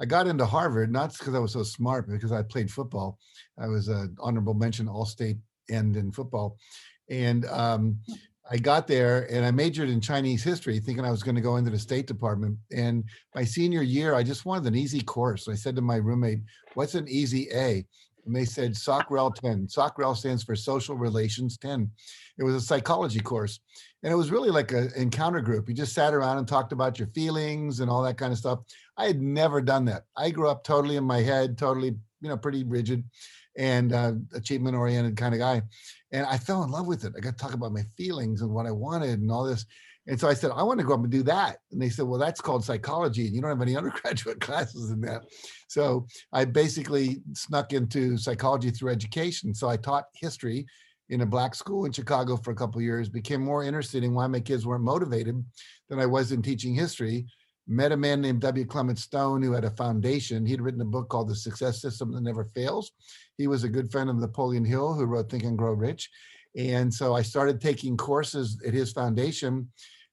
I 0.00 0.04
got 0.04 0.26
into 0.26 0.46
Harvard 0.46 0.92
not 0.92 1.16
because 1.16 1.34
I 1.34 1.38
was 1.38 1.52
so 1.52 1.62
smart, 1.62 2.06
but 2.06 2.14
because 2.14 2.32
I 2.32 2.42
played 2.42 2.70
football. 2.70 3.18
I 3.58 3.68
was 3.68 3.88
an 3.88 4.16
honorable 4.20 4.54
mention 4.54 4.88
All 4.88 5.06
State 5.06 5.38
end 5.68 5.96
in 5.96 6.10
football, 6.10 6.56
and 7.08 7.46
um, 7.46 7.98
I 8.50 8.56
got 8.56 8.88
there 8.88 9.30
and 9.30 9.46
I 9.46 9.52
majored 9.52 9.88
in 9.88 10.00
Chinese 10.00 10.42
history, 10.42 10.80
thinking 10.80 11.04
I 11.04 11.10
was 11.12 11.22
going 11.22 11.36
to 11.36 11.40
go 11.40 11.56
into 11.56 11.70
the 11.70 11.78
State 11.78 12.08
Department. 12.08 12.58
And 12.72 13.04
my 13.34 13.44
senior 13.44 13.82
year, 13.82 14.14
I 14.14 14.24
just 14.24 14.44
wanted 14.44 14.66
an 14.66 14.74
easy 14.74 15.00
course. 15.02 15.48
I 15.48 15.54
said 15.54 15.76
to 15.76 15.82
my 15.82 15.96
roommate, 15.96 16.40
"What's 16.74 16.94
an 16.94 17.06
easy 17.08 17.48
A?" 17.52 17.86
And 18.26 18.34
they 18.34 18.44
said 18.44 18.76
SOCREL 18.76 19.34
10. 19.34 19.68
SOCREL 19.68 20.14
stands 20.14 20.42
for 20.42 20.54
Social 20.54 20.96
Relations 20.96 21.56
10. 21.58 21.90
It 22.38 22.44
was 22.44 22.54
a 22.54 22.60
psychology 22.60 23.20
course. 23.20 23.60
And 24.02 24.12
it 24.12 24.16
was 24.16 24.30
really 24.30 24.50
like 24.50 24.72
an 24.72 24.90
encounter 24.96 25.40
group. 25.40 25.68
You 25.68 25.74
just 25.74 25.94
sat 25.94 26.14
around 26.14 26.38
and 26.38 26.48
talked 26.48 26.72
about 26.72 26.98
your 26.98 27.08
feelings 27.08 27.80
and 27.80 27.90
all 27.90 28.02
that 28.02 28.16
kind 28.16 28.32
of 28.32 28.38
stuff. 28.38 28.60
I 28.96 29.06
had 29.06 29.20
never 29.20 29.60
done 29.60 29.84
that. 29.86 30.04
I 30.16 30.30
grew 30.30 30.48
up 30.48 30.64
totally 30.64 30.96
in 30.96 31.04
my 31.04 31.20
head, 31.20 31.58
totally, 31.58 31.96
you 32.20 32.28
know, 32.28 32.36
pretty 32.36 32.64
rigid 32.64 33.04
and 33.56 33.92
uh, 33.92 34.12
achievement 34.34 34.76
oriented 34.76 35.16
kind 35.16 35.34
of 35.34 35.40
guy. 35.40 35.62
And 36.12 36.26
I 36.26 36.38
fell 36.38 36.62
in 36.62 36.70
love 36.70 36.86
with 36.86 37.04
it. 37.04 37.12
I 37.16 37.20
got 37.20 37.36
to 37.36 37.44
talk 37.44 37.54
about 37.54 37.72
my 37.72 37.82
feelings 37.96 38.40
and 38.40 38.50
what 38.50 38.66
I 38.66 38.70
wanted 38.70 39.20
and 39.20 39.30
all 39.30 39.44
this. 39.44 39.66
And 40.06 40.18
so 40.18 40.28
I 40.28 40.34
said, 40.34 40.50
I 40.54 40.62
want 40.62 40.80
to 40.80 40.86
go 40.86 40.94
up 40.94 41.00
and 41.00 41.10
do 41.10 41.22
that. 41.24 41.58
And 41.70 41.80
they 41.80 41.90
said, 41.90 42.06
well, 42.06 42.18
that's 42.18 42.40
called 42.40 42.64
psychology. 42.64 43.26
And 43.26 43.34
you 43.34 43.40
don't 43.40 43.50
have 43.50 43.62
any 43.62 43.76
undergraduate 43.76 44.40
classes 44.40 44.90
in 44.90 45.00
that. 45.02 45.22
So 45.68 46.06
I 46.32 46.46
basically 46.46 47.22
snuck 47.34 47.72
into 47.72 48.16
psychology 48.16 48.70
through 48.70 48.92
education. 48.92 49.54
So 49.54 49.68
I 49.68 49.76
taught 49.76 50.06
history 50.14 50.66
in 51.10 51.20
a 51.20 51.26
black 51.26 51.54
school 51.54 51.84
in 51.84 51.92
Chicago 51.92 52.36
for 52.36 52.52
a 52.52 52.54
couple 52.56 52.80
years, 52.80 53.08
became 53.08 53.42
more 53.42 53.64
interested 53.64 54.02
in 54.02 54.14
why 54.14 54.26
my 54.28 54.40
kids 54.40 54.64
weren't 54.64 54.84
motivated 54.84 55.44
than 55.88 55.98
I 55.98 56.06
was 56.06 56.32
in 56.32 56.40
teaching 56.40 56.74
history. 56.74 57.26
Met 57.66 57.92
a 57.92 57.96
man 57.96 58.20
named 58.20 58.40
W. 58.40 58.64
Clement 58.64 58.98
Stone 58.98 59.42
who 59.42 59.52
had 59.52 59.64
a 59.64 59.70
foundation. 59.70 60.46
He'd 60.46 60.60
written 60.62 60.80
a 60.80 60.84
book 60.84 61.08
called 61.08 61.28
The 61.28 61.34
Success 61.34 61.82
System 61.82 62.12
That 62.12 62.22
Never 62.22 62.44
Fails. 62.54 62.92
He 63.36 63.48
was 63.48 63.64
a 63.64 63.68
good 63.68 63.90
friend 63.90 64.08
of 64.08 64.16
Napoleon 64.16 64.64
Hill, 64.64 64.94
who 64.94 65.04
wrote 65.04 65.30
Think 65.30 65.44
and 65.44 65.58
Grow 65.58 65.72
Rich. 65.72 66.08
And 66.56 66.92
so 66.92 67.14
I 67.14 67.22
started 67.22 67.60
taking 67.60 67.96
courses 67.96 68.60
at 68.66 68.74
his 68.74 68.92
foundation 68.92 69.68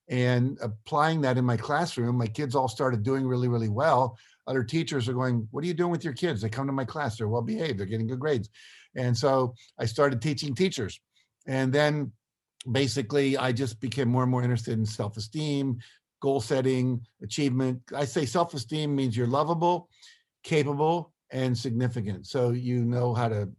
and 0.09 0.57
applying 0.61 1.21
that 1.21 1.37
in 1.37 1.45
my 1.45 1.57
classroom. 1.57 2.17
My 2.17 2.27
kids 2.27 2.55
all 2.55 2.67
started 2.67 3.03
doing 3.03 3.25
really, 3.25 3.47
really 3.47 3.69
well. 3.69 4.17
Other 4.47 4.63
teachers 4.63 5.09
are 5.09 5.13
going, 5.13 5.47
What 5.51 5.63
are 5.63 5.67
you 5.67 5.73
doing 5.73 5.91
with 5.91 6.03
your 6.03 6.13
kids? 6.13 6.41
They 6.41 6.49
come 6.49 6.67
to 6.67 6.73
my 6.73 6.85
class, 6.85 7.17
they're 7.17 7.27
well 7.27 7.41
behaved, 7.41 7.77
they're 7.77 7.85
getting 7.85 8.07
good 8.07 8.19
grades. 8.19 8.49
And 8.97 9.15
so 9.15 9.53
I 9.79 9.85
started 9.85 10.21
teaching 10.21 10.53
teachers. 10.55 10.99
And 11.47 11.71
then 11.71 12.11
basically, 12.69 13.37
I 13.37 13.51
just 13.51 13.79
became 13.79 14.09
more 14.09 14.23
and 14.23 14.31
more 14.31 14.43
interested 14.43 14.73
in 14.73 14.85
self 14.85 15.15
esteem, 15.15 15.79
goal 16.21 16.41
setting, 16.41 17.01
achievement. 17.21 17.81
I 17.95 18.05
say 18.05 18.25
self 18.25 18.53
esteem 18.53 18.95
means 18.95 19.15
you're 19.15 19.27
lovable, 19.27 19.89
capable, 20.43 21.13
and 21.31 21.57
significant. 21.57 22.27
So 22.27 22.49
you 22.49 22.83
know 22.83 23.13
how 23.13 23.29
to 23.29 23.49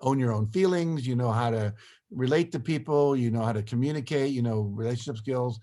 own 0.00 0.18
your 0.18 0.32
own 0.32 0.48
feelings, 0.48 1.06
you 1.06 1.14
know 1.14 1.30
how 1.30 1.50
to 1.50 1.74
relate 2.10 2.52
to 2.52 2.60
people, 2.60 3.16
you 3.16 3.30
know 3.30 3.42
how 3.42 3.52
to 3.52 3.62
communicate, 3.62 4.32
you 4.32 4.42
know, 4.42 4.62
relationship 4.62 5.16
skills. 5.18 5.60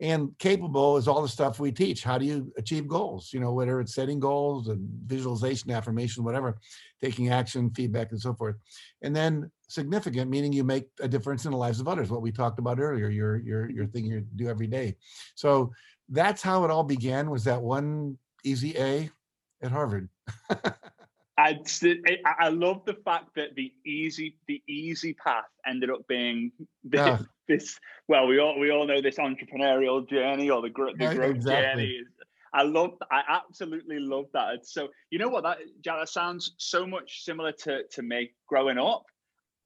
And 0.00 0.30
capable 0.38 0.96
is 0.96 1.08
all 1.08 1.22
the 1.22 1.28
stuff 1.28 1.58
we 1.58 1.72
teach. 1.72 2.04
How 2.04 2.18
do 2.18 2.24
you 2.24 2.52
achieve 2.56 2.86
goals? 2.86 3.30
You 3.32 3.40
know, 3.40 3.52
whether 3.52 3.80
it's 3.80 3.94
setting 3.94 4.20
goals 4.20 4.68
and 4.68 4.88
visualization, 5.06 5.72
affirmation, 5.72 6.22
whatever, 6.22 6.56
taking 7.02 7.30
action, 7.30 7.70
feedback, 7.70 8.12
and 8.12 8.20
so 8.20 8.32
forth. 8.32 8.56
And 9.02 9.14
then 9.14 9.50
significant, 9.68 10.30
meaning 10.30 10.52
you 10.52 10.62
make 10.62 10.86
a 11.00 11.08
difference 11.08 11.46
in 11.46 11.50
the 11.50 11.56
lives 11.56 11.80
of 11.80 11.88
others, 11.88 12.10
what 12.10 12.22
we 12.22 12.30
talked 12.30 12.60
about 12.60 12.78
earlier, 12.78 13.08
your 13.08 13.38
your 13.38 13.70
your 13.70 13.86
thing 13.86 14.04
you 14.04 14.20
do 14.36 14.48
every 14.48 14.68
day. 14.68 14.94
So 15.34 15.72
that's 16.08 16.42
how 16.42 16.64
it 16.64 16.70
all 16.70 16.84
began, 16.84 17.28
was 17.28 17.44
that 17.44 17.60
one 17.60 18.18
easy 18.44 18.76
A 18.78 19.10
at 19.62 19.72
Harvard. 19.72 20.08
I, 21.38 21.60
I 22.40 22.48
love 22.48 22.82
the 22.84 22.94
fact 23.04 23.36
that 23.36 23.54
the 23.54 23.72
easy 23.86 24.36
the 24.48 24.60
easy 24.68 25.14
path 25.14 25.44
ended 25.66 25.90
up 25.90 26.06
being 26.08 26.50
this, 26.84 26.98
yeah. 26.98 27.18
this 27.46 27.78
well 28.08 28.26
we 28.26 28.40
all 28.40 28.58
we 28.58 28.70
all 28.70 28.86
know 28.86 29.00
this 29.00 29.16
entrepreneurial 29.16 30.06
journey 30.08 30.50
or 30.50 30.60
the, 30.60 30.68
the 30.68 30.94
yeah, 30.98 31.14
growth 31.14 31.36
exactly. 31.36 31.84
journey 31.84 32.00
I 32.52 32.62
love 32.62 32.94
I 33.10 33.22
absolutely 33.28 34.00
love 34.00 34.26
that 34.32 34.66
so 34.66 34.88
you 35.10 35.18
know 35.18 35.28
what 35.28 35.44
that 35.44 35.58
that 35.84 36.08
sounds 36.08 36.54
so 36.58 36.86
much 36.86 37.24
similar 37.24 37.52
to 37.52 37.84
to 37.92 38.02
me 38.02 38.32
growing 38.48 38.78
up 38.78 39.04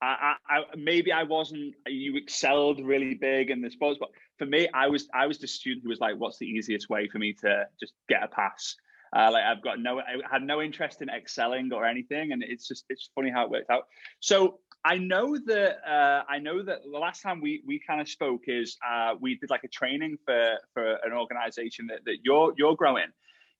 I, 0.02 0.34
I, 0.50 0.56
I 0.56 0.62
maybe 0.76 1.10
I 1.12 1.22
wasn't 1.22 1.74
you 1.86 2.16
excelled 2.16 2.84
really 2.84 3.14
big 3.14 3.50
in 3.50 3.62
the 3.62 3.70
sports 3.70 3.98
but 3.98 4.10
for 4.36 4.46
me 4.46 4.68
I 4.74 4.88
was 4.88 5.08
I 5.14 5.26
was 5.26 5.38
the 5.38 5.46
student 5.46 5.84
who 5.84 5.90
was 5.90 6.00
like 6.00 6.16
what's 6.18 6.38
the 6.38 6.46
easiest 6.46 6.90
way 6.90 7.08
for 7.08 7.18
me 7.18 7.32
to 7.34 7.66
just 7.80 7.94
get 8.10 8.22
a 8.22 8.28
pass 8.28 8.76
uh, 9.14 9.30
like 9.30 9.44
I've 9.44 9.62
got 9.62 9.78
no, 9.78 10.00
I 10.00 10.16
had 10.30 10.42
no 10.42 10.62
interest 10.62 11.02
in 11.02 11.10
excelling 11.10 11.72
or 11.72 11.84
anything, 11.84 12.32
and 12.32 12.42
it's 12.42 12.66
just 12.66 12.84
it's 12.88 13.10
funny 13.14 13.30
how 13.30 13.44
it 13.44 13.50
worked 13.50 13.70
out. 13.70 13.84
So 14.20 14.58
I 14.84 14.98
know 14.98 15.38
that 15.46 15.76
uh, 15.88 16.22
I 16.28 16.38
know 16.38 16.62
that 16.62 16.78
the 16.90 16.98
last 16.98 17.22
time 17.22 17.40
we 17.40 17.62
we 17.66 17.80
kind 17.86 18.00
of 18.00 18.08
spoke 18.08 18.42
is 18.46 18.76
uh, 18.86 19.14
we 19.20 19.36
did 19.36 19.50
like 19.50 19.64
a 19.64 19.68
training 19.68 20.16
for 20.24 20.54
for 20.72 20.94
an 21.04 21.12
organization 21.12 21.88
that, 21.88 22.04
that 22.06 22.18
you're 22.22 22.54
you're 22.56 22.74
growing. 22.74 23.08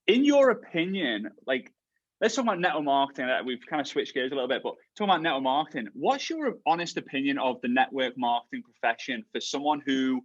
In 0.06 0.25
your 0.25 0.50
opinion, 0.50 1.30
like 1.47 1.71
let's 2.21 2.35
talk 2.35 2.44
about 2.44 2.59
network 2.59 2.85
marketing. 2.85 3.26
That 3.26 3.44
we've 3.44 3.64
kind 3.68 3.80
of 3.80 3.87
switched 3.87 4.14
gears 4.14 4.32
a 4.32 4.35
little 4.35 4.49
bit, 4.49 4.62
but 4.62 4.75
talking 4.97 5.11
about 5.11 5.23
network 5.23 5.42
marketing, 5.42 5.88
what's 5.92 6.30
your 6.30 6.54
honest 6.66 6.97
opinion 6.97 7.38
of 7.38 7.61
the 7.61 7.68
network 7.68 8.14
marketing 8.16 8.62
profession 8.62 9.23
for 9.32 9.40
someone 9.40 9.82
who 9.85 10.25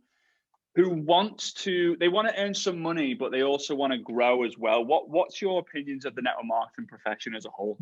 who 0.78 0.92
wants 0.92 1.54
to 1.54 1.98
they 2.00 2.08
want 2.08 2.28
to 2.28 2.40
earn 2.40 2.54
some 2.54 2.80
money 2.80 3.16
but 3.16 3.32
they 3.32 3.42
also 3.42 3.74
want 3.74 3.92
to 3.92 3.98
grow 3.98 4.44
as 4.44 4.58
well. 4.58 4.86
What 4.86 5.10
what's 5.10 5.42
your 5.42 5.60
opinions 5.60 6.06
of 6.06 6.14
the 6.14 6.22
network 6.22 6.46
marketing 6.46 6.86
profession 6.88 7.36
as 7.36 7.46
a 7.46 7.50
whole? 7.50 7.78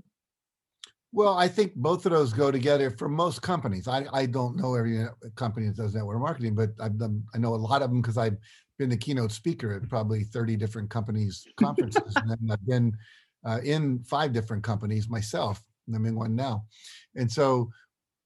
Well 1.11 1.37
i 1.37 1.47
think 1.47 1.75
both 1.75 2.05
of 2.05 2.13
those 2.13 2.31
go 2.31 2.51
together 2.51 2.89
for 2.89 3.09
most 3.09 3.41
companies. 3.41 3.87
I, 3.89 4.05
I 4.13 4.25
don't 4.25 4.55
know 4.55 4.75
every 4.75 5.05
company 5.35 5.67
that 5.67 5.75
does 5.75 5.93
network 5.93 6.19
marketing 6.19 6.55
but 6.55 6.69
i've 6.79 6.97
done 6.97 7.21
i 7.35 7.37
know 7.37 7.53
a 7.53 7.57
lot 7.69 7.81
of 7.81 7.89
them 7.89 8.01
because 8.01 8.17
i've 8.17 8.37
been 8.79 8.89
the 8.89 8.97
keynote 8.97 9.31
speaker 9.31 9.73
at 9.73 9.89
probably 9.89 10.23
30 10.23 10.55
different 10.55 10.89
companies 10.89 11.45
conferences 11.57 12.13
and 12.15 12.51
i've 12.51 12.65
been 12.65 12.93
uh, 13.45 13.59
in 13.63 13.99
five 14.03 14.31
different 14.31 14.63
companies 14.63 15.09
myself 15.09 15.61
i'm 15.93 16.05
in 16.05 16.15
one 16.15 16.35
now. 16.35 16.63
And 17.15 17.29
so 17.29 17.69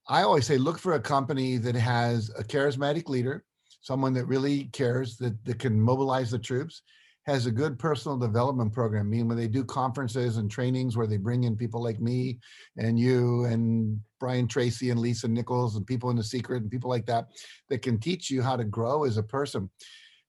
i 0.08 0.22
always 0.22 0.46
say 0.46 0.58
look 0.58 0.78
for 0.78 0.94
a 0.94 1.00
company 1.00 1.56
that 1.58 1.74
has 1.74 2.30
a 2.38 2.44
charismatic 2.44 3.08
leader 3.08 3.44
someone 3.80 4.12
that 4.14 4.26
really 4.26 4.64
cares 4.72 5.16
that, 5.18 5.42
that 5.44 5.58
can 5.58 5.80
mobilize 5.80 6.30
the 6.30 6.38
troops 6.38 6.82
has 7.26 7.46
a 7.46 7.50
good 7.50 7.78
personal 7.78 8.16
development 8.16 8.72
program. 8.72 9.06
I 9.06 9.10
mean, 9.10 9.28
when 9.28 9.36
they 9.36 9.46
do 9.46 9.64
conferences 9.64 10.38
and 10.38 10.50
trainings 10.50 10.96
where 10.96 11.06
they 11.06 11.18
bring 11.18 11.44
in 11.44 11.56
people 11.56 11.82
like 11.82 12.00
me 12.00 12.38
and 12.76 12.98
you 12.98 13.44
and 13.44 14.00
Brian 14.18 14.48
Tracy 14.48 14.90
and 14.90 14.98
Lisa 14.98 15.28
Nichols 15.28 15.76
and 15.76 15.86
people 15.86 16.10
in 16.10 16.16
the 16.16 16.24
secret 16.24 16.62
and 16.62 16.70
people 16.70 16.90
like 16.90 17.06
that 17.06 17.28
that 17.68 17.82
can 17.82 17.98
teach 17.98 18.30
you 18.30 18.42
how 18.42 18.56
to 18.56 18.64
grow 18.64 19.04
as 19.04 19.16
a 19.16 19.22
person. 19.22 19.70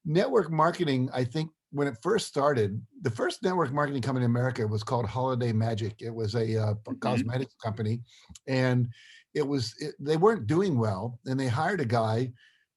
Network 0.04 0.50
marketing, 0.50 1.08
I 1.14 1.24
think 1.24 1.50
when 1.70 1.88
it 1.88 1.96
first 2.02 2.26
started, 2.28 2.80
the 3.00 3.10
first 3.10 3.42
network 3.42 3.72
marketing 3.72 4.02
company 4.02 4.24
in 4.24 4.30
America 4.30 4.66
was 4.66 4.82
called 4.82 5.06
Holiday 5.06 5.52
Magic. 5.52 5.94
It 6.00 6.14
was 6.14 6.34
a 6.34 6.40
uh, 6.40 6.74
mm-hmm. 6.74 6.98
cosmetics 7.00 7.54
company, 7.54 8.00
and 8.46 8.88
it 9.34 9.46
was 9.46 9.74
it, 9.78 9.94
they 9.98 10.18
weren't 10.18 10.46
doing 10.46 10.78
well, 10.78 11.18
and 11.24 11.40
they 11.40 11.48
hired 11.48 11.80
a 11.80 11.86
guy 11.86 12.30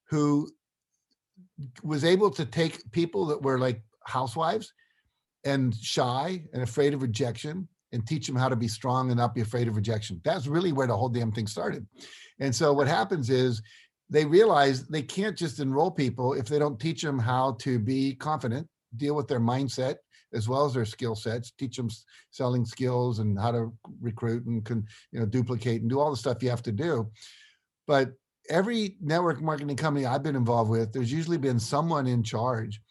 who 0.10 0.50
was 1.84 2.04
able 2.04 2.30
to 2.32 2.46
take 2.46 2.92
people 2.92 3.28
that 3.28 3.42
were 3.42 3.60
like 3.60 3.82
housewives 4.04 4.74
and 5.44 5.76
shy 5.76 6.44
and 6.54 6.64
afraid 6.64 6.94
of 6.94 7.02
rejection 7.02 7.68
and 7.92 8.06
teach 8.06 8.28
them 8.28 8.36
how 8.36 8.50
to 8.50 8.56
be 8.56 8.68
strong 8.68 9.10
and 9.10 9.18
not 9.18 9.36
be 9.36 9.42
afraid 9.42 9.68
of 9.68 9.76
rejection. 9.76 10.20
That's 10.24 10.48
really 10.48 10.74
where 10.74 10.88
the 10.88 10.98
whole 10.98 11.10
damn 11.10 11.32
thing 11.32 11.48
started. 11.48 11.88
And 12.40 12.54
so 12.54 12.74
what 12.74 12.88
happens 12.88 13.30
is 13.30 13.62
they 14.10 14.26
realize 14.26 14.88
they 14.88 15.02
can't 15.02 15.38
just 15.38 15.60
enroll 15.60 15.92
people 15.92 16.34
if 16.34 16.48
they 16.48 16.60
don't 16.60 16.80
teach 16.80 17.02
them 17.02 17.20
how 17.20 17.54
to 17.62 17.80
be 17.80 18.16
confident, 18.16 18.68
deal 18.98 19.16
with 19.16 19.28
their 19.28 19.40
mindset 19.40 19.96
as 20.34 20.50
well 20.50 20.66
as 20.66 20.74
their 20.74 20.86
skill 20.86 21.16
sets, 21.16 21.52
teach 21.52 21.78
them 21.78 21.90
selling 22.32 22.66
skills 22.66 23.20
and 23.20 23.40
how 23.40 23.52
to 23.52 23.74
recruit 24.02 24.46
and 24.46 24.66
can, 24.66 24.86
you 25.12 25.20
know, 25.20 25.26
duplicate 25.26 25.82
and 25.82 25.90
do 25.90 26.00
all 26.00 26.12
the 26.12 26.18
stuff 26.18 26.44
you 26.44 26.50
have 26.50 26.64
to 26.64 26.74
do. 26.74 27.10
But 27.88 28.12
every 28.50 28.98
network 29.02 29.42
marketing 29.42 29.76
company 29.76 30.06
I've 30.06 30.24
been 30.24 30.36
involved 30.36 30.70
with, 30.70 30.94
there's 30.94 31.12
usually 31.12 31.38
been 31.38 31.60
someone 31.60 32.08
in 32.08 32.24
charge 32.24 32.82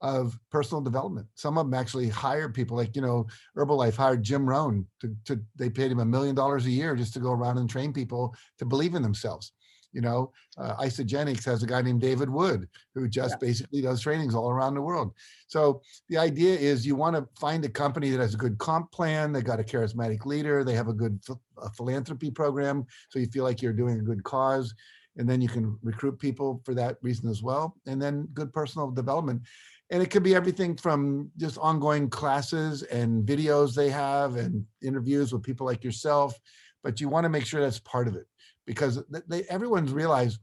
of 0.00 0.38
personal 0.50 0.82
development. 0.82 1.26
Some 1.34 1.56
of 1.56 1.66
them 1.66 1.74
actually 1.74 2.08
hire 2.08 2.48
people, 2.48 2.76
like 2.76 2.94
you 2.94 3.02
know, 3.02 3.26
Herbalife 3.56 3.96
hired 3.96 4.22
Jim 4.22 4.46
Rohn 4.46 4.86
to, 5.00 5.14
to 5.24 5.40
they 5.56 5.70
paid 5.70 5.90
him 5.90 6.00
a 6.00 6.04
million 6.04 6.34
dollars 6.34 6.66
a 6.66 6.70
year 6.70 6.94
just 6.94 7.14
to 7.14 7.20
go 7.20 7.32
around 7.32 7.58
and 7.58 7.70
train 7.70 7.92
people 7.92 8.34
to 8.58 8.66
believe 8.66 8.94
in 8.94 9.02
themselves. 9.02 9.52
You 9.94 10.02
know, 10.02 10.32
uh, 10.58 10.76
Isagenix 10.76 11.44
has 11.44 11.62
a 11.62 11.66
guy 11.66 11.80
named 11.80 12.00
David 12.00 12.28
Wood 12.28 12.68
who 12.94 13.08
just 13.08 13.34
yeah. 13.34 13.46
basically 13.46 13.80
does 13.80 14.00
trainings 14.00 14.34
all 14.34 14.50
around 14.50 14.74
the 14.74 14.82
world. 14.82 15.12
So 15.46 15.80
the 16.08 16.18
idea 16.18 16.58
is 16.58 16.86
you 16.86 16.96
want 16.96 17.16
to 17.16 17.26
find 17.40 17.64
a 17.64 17.68
company 17.68 18.10
that 18.10 18.20
has 18.20 18.34
a 18.34 18.38
good 18.38 18.58
comp 18.58 18.90
plan, 18.92 19.32
they 19.32 19.40
got 19.40 19.60
a 19.60 19.64
charismatic 19.64 20.26
leader, 20.26 20.64
they 20.64 20.74
have 20.74 20.88
a 20.88 20.92
good 20.92 21.20
a 21.58 21.70
philanthropy 21.70 22.30
program, 22.30 22.84
so 23.08 23.18
you 23.18 23.26
feel 23.26 23.44
like 23.44 23.62
you're 23.62 23.72
doing 23.72 24.00
a 24.00 24.02
good 24.02 24.24
cause, 24.24 24.74
and 25.16 25.28
then 25.30 25.40
you 25.40 25.48
can 25.48 25.78
recruit 25.82 26.18
people 26.18 26.60
for 26.64 26.74
that 26.74 26.98
reason 27.00 27.30
as 27.30 27.42
well, 27.42 27.76
and 27.86 28.02
then 28.02 28.28
good 28.34 28.52
personal 28.52 28.90
development 28.90 29.42
and 29.90 30.02
it 30.02 30.10
could 30.10 30.22
be 30.22 30.34
everything 30.34 30.76
from 30.76 31.30
just 31.36 31.58
ongoing 31.58 32.08
classes 32.08 32.82
and 32.84 33.26
videos 33.26 33.74
they 33.74 33.90
have 33.90 34.36
and 34.36 34.64
interviews 34.82 35.32
with 35.32 35.42
people 35.42 35.66
like 35.66 35.84
yourself 35.84 36.38
but 36.82 37.00
you 37.00 37.08
want 37.08 37.24
to 37.24 37.28
make 37.28 37.46
sure 37.46 37.60
that's 37.60 37.78
part 37.80 38.08
of 38.08 38.16
it 38.16 38.26
because 38.66 39.02
they, 39.28 39.42
everyone's 39.44 39.92
realized 39.92 40.38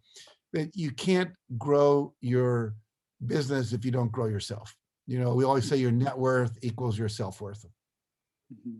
that 0.53 0.75
you 0.75 0.91
can't 0.91 1.31
grow 1.57 2.13
your 2.21 2.75
business 3.25 3.73
if 3.73 3.85
you 3.85 3.91
don't 3.91 4.11
grow 4.11 4.25
yourself 4.25 4.75
you 5.07 5.19
know 5.19 5.33
we 5.33 5.43
always 5.43 5.67
say 5.67 5.77
your 5.77 5.91
net 5.91 6.17
worth 6.17 6.57
equals 6.61 6.97
your 6.97 7.09
self-worth 7.09 7.65
mm-hmm. 8.53 8.77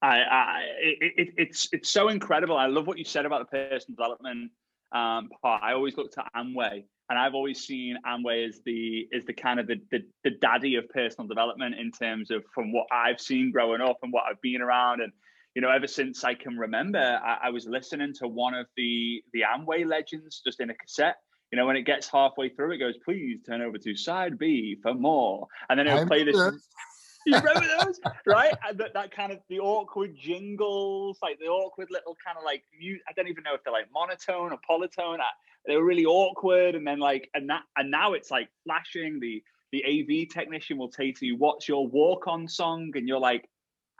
I, 0.00 0.20
I 0.20 0.62
it, 0.80 1.34
it's 1.36 1.68
it's 1.72 1.90
so 1.90 2.08
incredible. 2.08 2.56
I 2.56 2.66
love 2.66 2.86
what 2.86 2.98
you 2.98 3.04
said 3.04 3.26
about 3.26 3.40
the 3.40 3.46
personal 3.46 3.96
development 3.96 4.52
um, 4.92 5.28
part. 5.42 5.60
I 5.62 5.72
always 5.72 5.96
look 5.96 6.12
to 6.12 6.24
Amway 6.36 6.84
and 7.10 7.18
I've 7.18 7.34
always 7.34 7.64
seen 7.64 7.96
Amway 8.06 8.48
as 8.48 8.60
the 8.64 9.08
is 9.12 9.24
the 9.24 9.32
kind 9.32 9.58
of 9.58 9.66
the, 9.66 9.80
the, 9.90 10.00
the 10.24 10.30
daddy 10.30 10.76
of 10.76 10.88
personal 10.90 11.26
development 11.26 11.74
in 11.78 11.90
terms 11.90 12.30
of 12.30 12.44
from 12.54 12.72
what 12.72 12.86
I've 12.92 13.20
seen 13.20 13.50
growing 13.50 13.80
up 13.80 13.98
and 14.02 14.12
what 14.12 14.24
I've 14.28 14.40
been 14.40 14.60
around 14.60 15.00
and 15.00 15.12
you 15.54 15.62
know 15.62 15.70
ever 15.70 15.86
since 15.86 16.24
I 16.24 16.34
can 16.34 16.56
remember 16.56 16.98
I, 16.98 17.38
I 17.44 17.50
was 17.50 17.66
listening 17.66 18.12
to 18.14 18.28
one 18.28 18.54
of 18.54 18.66
the 18.76 19.22
the 19.32 19.42
Amway 19.42 19.86
legends 19.86 20.40
just 20.44 20.60
in 20.60 20.70
a 20.70 20.74
cassette. 20.74 21.16
You 21.52 21.58
know 21.58 21.66
when 21.66 21.76
it 21.76 21.82
gets 21.82 22.08
halfway 22.08 22.48
through 22.50 22.72
it 22.72 22.78
goes 22.78 22.94
please 23.04 23.40
turn 23.46 23.62
over 23.62 23.78
to 23.78 23.96
side 23.96 24.38
B 24.38 24.76
for 24.82 24.94
more. 24.94 25.46
And 25.68 25.78
then 25.78 25.86
it'll 25.86 26.06
play 26.06 26.24
this 26.24 26.36
you 27.26 27.36
remember 27.36 27.66
those? 27.80 28.00
Right? 28.26 28.54
And 28.66 28.78
that, 28.78 28.94
that 28.94 29.10
kind 29.14 29.32
of 29.32 29.38
the 29.48 29.58
awkward 29.60 30.16
jingles 30.16 31.18
like 31.22 31.38
the 31.38 31.46
awkward 31.46 31.88
little 31.90 32.16
kind 32.24 32.38
of 32.38 32.44
like 32.44 32.64
mute 32.78 33.00
i 33.08 33.12
don't 33.12 33.28
even 33.28 33.42
know 33.42 33.54
if 33.54 33.62
they're 33.64 33.72
like 33.72 33.88
monotone 33.92 34.52
or 34.52 34.58
polytone. 34.68 35.18
They 35.66 35.76
were 35.76 35.84
really 35.84 36.06
awkward 36.06 36.74
and 36.74 36.86
then 36.86 36.98
like 36.98 37.28
and 37.34 37.50
that 37.50 37.62
and 37.76 37.90
now 37.90 38.12
it's 38.12 38.30
like 38.30 38.48
flashing. 38.64 39.20
The 39.20 39.42
the 39.72 39.84
AV 39.84 40.28
technician 40.32 40.78
will 40.78 40.90
say 40.90 41.12
to 41.12 41.26
you 41.26 41.36
what's 41.36 41.68
your 41.68 41.86
walk 41.86 42.26
on 42.26 42.48
song? 42.48 42.92
And 42.94 43.06
you're 43.06 43.20
like 43.20 43.48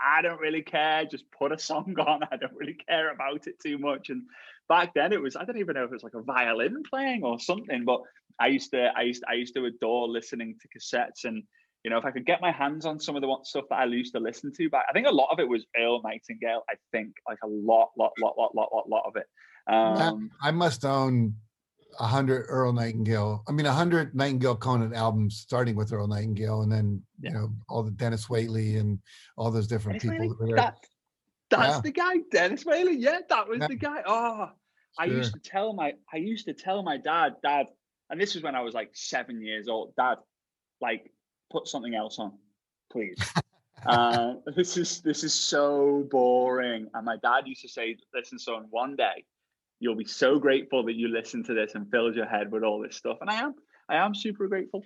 I 0.00 0.23
don't 0.23 0.40
really 0.40 0.62
care 0.62 1.05
just 1.05 1.25
put 1.31 1.52
a 1.52 1.59
song 1.59 1.95
on 2.07 2.23
I 2.31 2.37
don't 2.37 2.55
really 2.55 2.76
care 2.88 3.12
about 3.12 3.47
it 3.47 3.61
too 3.61 3.78
much. 3.78 4.11
And 4.11 4.23
back 4.69 4.95
then 4.95 5.12
it 5.12 5.21
was 5.21 5.37
I 5.37 5.45
don't 5.45 5.59
even 5.59 5.75
know 5.75 5.85
if 5.85 5.90
it 5.90 5.95
was 5.95 6.02
like 6.02 6.14
a 6.14 6.23
violin 6.23 6.83
playing 6.88 7.25
or 7.25 7.38
something 7.38 7.85
but 7.85 8.00
I 8.40 8.49
used 8.49 8.71
to 8.73 8.90
I 8.97 9.02
used 9.02 9.25
I 9.28 9.35
used 9.35 9.55
to 9.55 9.64
adore 9.64 10.09
listening 10.09 10.57
to 10.61 10.69
cassettes. 10.69 11.25
And 11.25 11.43
you 11.85 11.90
know 11.90 11.99
if 11.99 12.05
I 12.05 12.11
could 12.11 12.26
get 12.26 12.40
my 12.40 12.52
hands 12.52 12.87
on 12.87 13.00
some 13.00 13.17
of 13.17 13.23
the 13.23 13.37
stuff 13.45 13.64
that 13.71 13.78
I 13.78 13.85
used 13.87 14.14
to 14.14 14.21
listen 14.21 14.52
to 14.55 14.69
but 14.71 14.83
I 14.88 14.93
think 14.93 15.07
a 15.07 15.12
lot 15.12 15.31
of 15.31 15.40
it 15.40 15.49
was 15.49 15.67
Earl 15.78 16.00
Nightingale 16.02 16.62
I 16.71 16.75
think 16.93 17.14
like 17.28 17.38
a 17.43 17.49
lot 17.49 17.90
lot 17.99 18.12
lot 18.21 18.35
lot 18.38 18.55
lot 18.55 18.73
lot 18.73 18.88
lot 18.88 19.05
of 19.07 19.17
it. 19.17 19.26
Um, 19.71 20.31
I 20.40 20.50
must 20.50 20.85
own 20.87 21.35
a 21.99 22.07
hundred 22.07 22.47
Earl 22.49 22.73
Nightingale. 22.73 23.42
I 23.49 23.52
mean, 23.52 23.66
a 23.66 23.73
hundred 23.73 24.14
Nightingale 24.14 24.57
Conant 24.57 24.95
albums, 24.95 25.37
starting 25.37 25.76
with 25.76 25.92
Earl 25.92 26.07
Nightingale, 26.07 26.62
and 26.62 26.71
then 26.71 27.02
yeah. 27.21 27.30
you 27.30 27.37
know 27.37 27.52
all 27.68 27.83
the 27.83 27.90
Dennis 27.90 28.26
Waitley 28.28 28.78
and 28.78 28.99
all 29.37 29.50
those 29.50 29.66
different 29.66 30.02
Dennis 30.02 30.21
people. 30.21 30.47
That, 30.47 30.57
that, 30.57 30.87
that's 31.50 31.76
yeah. 31.76 31.80
the 31.80 31.90
guy, 31.90 32.14
Dennis 32.30 32.64
Waitley. 32.64 32.97
Yeah, 32.99 33.21
that 33.28 33.49
was 33.49 33.59
yeah. 33.61 33.68
the 33.68 33.76
guy. 33.76 34.02
Oh, 34.07 34.37
sure. 34.37 34.52
I 34.99 35.04
used 35.04 35.33
to 35.35 35.40
tell 35.40 35.73
my, 35.73 35.95
I 36.12 36.18
used 36.18 36.47
to 36.47 36.54
tell 36.54 36.83
my 36.83 36.97
dad, 36.97 37.37
Dad, 37.42 37.66
and 38.11 38.21
this 38.21 38.35
was 38.35 38.42
when 38.42 38.54
I 38.54 38.61
was 38.61 38.75
like 38.75 38.90
seven 38.95 39.42
years 39.42 39.68
old. 39.68 39.95
Dad, 39.97 40.18
like, 40.80 41.11
put 41.50 41.66
something 41.68 41.95
else 41.95 42.18
on, 42.18 42.33
please. 42.90 43.18
uh, 43.87 44.35
this 44.57 44.76
is 44.76 45.00
this 45.00 45.25
is 45.25 45.35
so 45.35 46.07
boring. 46.11 46.88
And 46.95 47.04
my 47.04 47.16
dad 47.16 47.47
used 47.47 47.62
to 47.62 47.68
say, 47.68 47.97
"Listen, 48.14 48.38
son, 48.38 48.66
one 48.71 48.97
day." 48.97 49.25
You'll 49.81 49.97
be 49.97 50.05
so 50.05 50.39
grateful 50.39 50.85
that 50.85 50.95
you 50.95 51.09
listened 51.09 51.47
to 51.47 51.55
this 51.55 51.75
and 51.75 51.91
filled 51.91 52.15
your 52.15 52.27
head 52.27 52.51
with 52.51 52.63
all 52.63 52.81
this 52.81 52.97
stuff. 52.97 53.19
And 53.21 53.31
I 53.31 53.37
am, 53.37 53.55
I 53.89 53.97
am 53.97 54.15
super 54.15 54.49
grateful. 54.49 54.85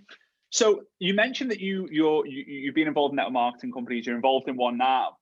So 0.50 0.82
you 0.98 1.14
mentioned 1.14 1.50
that 1.50 1.60
you 1.60 1.88
you're 1.90 2.26
you, 2.26 2.44
you've 2.46 2.74
been 2.74 2.88
involved 2.88 3.12
in 3.12 3.16
network 3.16 3.32
marketing 3.32 3.72
companies. 3.72 4.06
You're 4.06 4.16
involved 4.16 4.48
in 4.48 4.56
one 4.56 4.76
now. 4.76 5.16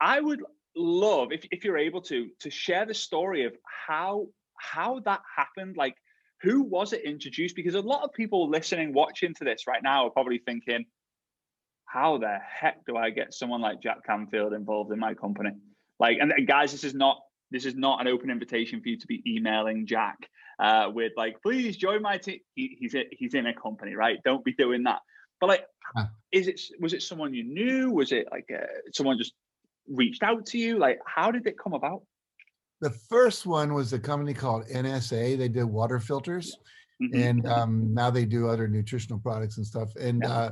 I 0.00 0.20
would 0.20 0.42
love 0.76 1.32
if 1.32 1.44
if 1.50 1.64
you're 1.64 1.78
able 1.78 2.02
to 2.02 2.28
to 2.40 2.50
share 2.50 2.86
the 2.86 2.94
story 2.94 3.44
of 3.44 3.56
how 3.86 4.28
how 4.56 5.00
that 5.00 5.20
happened. 5.36 5.76
Like 5.76 5.96
who 6.42 6.62
was 6.62 6.92
it 6.92 7.02
introduced? 7.04 7.56
Because 7.56 7.74
a 7.74 7.80
lot 7.80 8.04
of 8.04 8.12
people 8.12 8.48
listening, 8.48 8.92
watching 8.92 9.34
to 9.34 9.44
this 9.44 9.66
right 9.66 9.82
now 9.82 10.06
are 10.06 10.10
probably 10.10 10.38
thinking, 10.38 10.84
how 11.84 12.18
the 12.18 12.38
heck 12.38 12.84
do 12.86 12.96
I 12.96 13.10
get 13.10 13.34
someone 13.34 13.60
like 13.60 13.82
Jack 13.82 14.04
Canfield 14.06 14.52
involved 14.52 14.92
in 14.92 14.98
my 14.98 15.14
company? 15.14 15.50
Like, 15.98 16.18
and, 16.20 16.30
and 16.30 16.46
guys, 16.46 16.70
this 16.70 16.84
is 16.84 16.94
not 16.94 17.18
this 17.50 17.64
is 17.64 17.74
not 17.74 18.00
an 18.00 18.08
open 18.08 18.30
invitation 18.30 18.80
for 18.80 18.88
you 18.88 18.98
to 18.98 19.06
be 19.06 19.22
emailing 19.26 19.86
Jack 19.86 20.28
uh, 20.58 20.90
with 20.92 21.12
like, 21.16 21.40
please 21.42 21.76
join 21.76 22.02
my 22.02 22.18
team. 22.18 22.40
He, 22.54 22.76
he's 22.80 22.94
a, 22.94 23.04
he's 23.12 23.34
in 23.34 23.46
a 23.46 23.54
company, 23.54 23.94
right? 23.94 24.18
Don't 24.24 24.44
be 24.44 24.52
doing 24.52 24.82
that. 24.84 25.00
But 25.40 25.48
like, 25.48 25.64
is 26.32 26.48
it 26.48 26.60
was 26.80 26.92
it 26.92 27.02
someone 27.02 27.32
you 27.32 27.44
knew? 27.44 27.90
Was 27.90 28.12
it 28.12 28.26
like 28.30 28.48
uh, 28.54 28.66
someone 28.92 29.18
just 29.18 29.34
reached 29.88 30.22
out 30.22 30.46
to 30.46 30.58
you? 30.58 30.78
Like, 30.78 30.98
how 31.06 31.30
did 31.30 31.46
it 31.46 31.56
come 31.58 31.74
about? 31.74 32.02
The 32.80 32.90
first 32.90 33.46
one 33.46 33.74
was 33.74 33.92
a 33.92 33.98
company 33.98 34.34
called 34.34 34.66
NSA. 34.66 35.38
They 35.38 35.48
did 35.48 35.64
water 35.64 36.00
filters, 36.00 36.56
mm-hmm. 37.02 37.20
and 37.20 37.46
um, 37.46 37.94
now 37.94 38.10
they 38.10 38.24
do 38.24 38.48
other 38.48 38.68
nutritional 38.68 39.18
products 39.18 39.56
and 39.56 39.66
stuff. 39.66 39.94
And 39.96 40.22
yeah. 40.22 40.32
uh, 40.32 40.50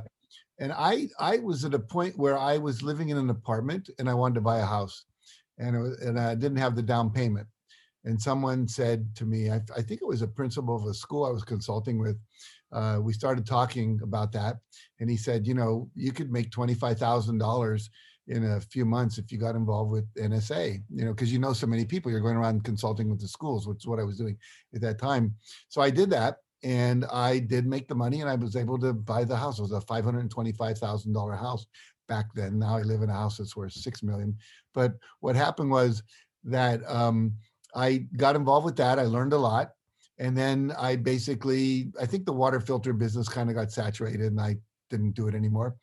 and 0.59 0.73
I 0.73 1.09
I 1.19 1.37
was 1.39 1.65
at 1.65 1.73
a 1.73 1.79
point 1.79 2.17
where 2.17 2.37
I 2.37 2.57
was 2.57 2.81
living 2.81 3.09
in 3.09 3.17
an 3.17 3.29
apartment 3.29 3.89
and 3.99 4.09
I 4.09 4.13
wanted 4.13 4.35
to 4.35 4.41
buy 4.41 4.59
a 4.59 4.65
house 4.65 5.05
and 5.57 5.81
was, 5.81 5.99
and 5.99 6.19
I 6.19 6.35
didn't 6.35 6.57
have 6.57 6.75
the 6.75 6.81
down 6.81 7.11
payment. 7.11 7.47
And 8.05 8.21
someone 8.21 8.67
said 8.67 9.13
to 9.15 9.25
me, 9.25 9.49
I, 9.49 9.61
I 9.75 9.81
think 9.81 10.01
it 10.01 10.07
was 10.07 10.21
a 10.21 10.27
principal 10.27 10.75
of 10.75 10.85
a 10.85 10.93
school 10.93 11.25
I 11.25 11.31
was 11.31 11.43
consulting 11.43 11.99
with. 11.99 12.17
Uh, 12.71 12.99
we 13.01 13.13
started 13.13 13.45
talking 13.45 13.99
about 14.03 14.31
that, 14.33 14.57
and 14.99 15.09
he 15.09 15.17
said, 15.17 15.47
you 15.47 15.53
know, 15.53 15.89
you 15.95 16.11
could 16.11 16.31
make 16.31 16.51
twenty 16.51 16.73
five 16.73 16.97
thousand 16.97 17.37
dollars 17.37 17.89
in 18.27 18.43
a 18.43 18.61
few 18.61 18.85
months 18.85 19.17
if 19.17 19.31
you 19.31 19.37
got 19.37 19.55
involved 19.55 19.91
with 19.91 20.13
NSA, 20.15 20.81
you 20.93 21.05
know, 21.05 21.13
because 21.13 21.31
you 21.31 21.39
know 21.39 21.53
so 21.53 21.67
many 21.67 21.85
people, 21.85 22.11
you're 22.11 22.19
going 22.19 22.35
around 22.35 22.63
consulting 22.63 23.09
with 23.09 23.21
the 23.21 23.27
schools, 23.27 23.67
which 23.67 23.83
is 23.83 23.87
what 23.87 23.99
I 23.99 24.03
was 24.03 24.17
doing 24.17 24.37
at 24.75 24.81
that 24.81 24.99
time. 24.99 25.33
So 25.69 25.81
I 25.81 25.89
did 25.89 26.09
that 26.09 26.37
and 26.63 27.05
I 27.05 27.39
did 27.39 27.65
make 27.65 27.87
the 27.87 27.95
money 27.95 28.21
and 28.21 28.29
I 28.29 28.35
was 28.35 28.55
able 28.55 28.79
to 28.79 28.93
buy 28.93 29.23
the 29.23 29.37
house. 29.37 29.59
It 29.59 29.63
was 29.63 29.71
a 29.71 29.79
$525,000 29.79 31.39
house 31.39 31.65
back 32.07 32.33
then. 32.33 32.59
Now 32.59 32.77
I 32.77 32.81
live 32.81 33.01
in 33.01 33.09
a 33.09 33.13
house 33.13 33.37
that's 33.37 33.55
worth 33.55 33.73
six 33.73 34.03
million. 34.03 34.37
But 34.73 34.93
what 35.19 35.35
happened 35.35 35.71
was 35.71 36.03
that 36.43 36.81
um, 36.89 37.33
I 37.75 38.05
got 38.15 38.35
involved 38.35 38.65
with 38.65 38.75
that. 38.77 38.99
I 38.99 39.03
learned 39.03 39.33
a 39.33 39.37
lot. 39.37 39.71
And 40.19 40.35
then 40.35 40.73
I 40.79 40.95
basically, 40.95 41.91
I 42.01 42.05
think 42.05 42.25
the 42.25 42.33
water 42.33 42.59
filter 42.59 42.91
business 42.93 43.29
kind 43.29 43.49
of 43.49 43.55
got 43.55 43.71
saturated 43.71 44.21
and 44.21 44.41
I 44.41 44.57
didn't 44.89 45.11
do 45.11 45.27
it 45.27 45.35
anymore. 45.35 45.75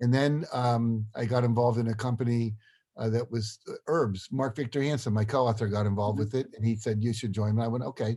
And 0.00 0.14
then 0.14 0.44
um, 0.52 1.06
I 1.16 1.24
got 1.24 1.44
involved 1.44 1.78
in 1.78 1.88
a 1.88 1.94
company 1.94 2.54
uh, 2.96 3.08
that 3.08 3.30
was 3.30 3.58
uh, 3.68 3.72
herbs. 3.86 4.28
Mark 4.30 4.56
Victor 4.56 4.82
Hansen, 4.82 5.12
my 5.12 5.24
co-author, 5.24 5.66
got 5.68 5.86
involved 5.86 6.18
Mhm. 6.18 6.24
with 6.24 6.34
it, 6.34 6.48
and 6.54 6.64
he 6.64 6.76
said 6.76 7.02
you 7.02 7.12
should 7.12 7.32
join. 7.32 7.50
And 7.50 7.62
I 7.62 7.68
went 7.68 7.84
okay, 7.84 8.16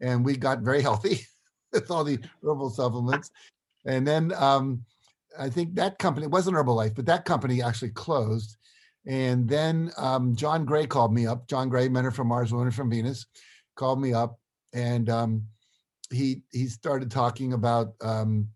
and 0.00 0.24
we 0.24 0.36
got 0.36 0.60
very 0.60 0.82
healthy 0.88 1.26
with 1.72 1.90
all 1.90 2.04
the 2.04 2.18
herbal 2.42 2.70
supplements. 2.70 3.30
And 3.86 4.06
then 4.06 4.32
um, 4.34 4.84
I 5.38 5.48
think 5.48 5.74
that 5.74 5.98
company 5.98 6.24
it 6.24 6.30
wasn't 6.30 6.56
Herbalife, 6.56 6.94
but 6.94 7.06
that 7.06 7.24
company 7.24 7.62
actually 7.62 7.90
closed. 7.90 8.56
And 9.06 9.48
then 9.48 9.90
um, 9.96 10.34
John 10.36 10.64
Gray 10.64 10.86
called 10.86 11.12
me 11.12 11.26
up. 11.26 11.48
John 11.48 11.68
Gray, 11.68 11.88
men 11.88 12.04
are 12.06 12.10
from 12.10 12.28
Mars, 12.28 12.52
women 12.52 12.70
from 12.70 12.90
Venus, 12.90 13.26
called 13.74 14.00
me 14.00 14.12
up, 14.12 14.38
and 14.74 15.08
um, 15.08 15.44
he 16.12 16.42
he 16.50 16.66
started 16.66 17.10
talking 17.10 17.52
about. 17.52 17.94
Um, 18.02 18.48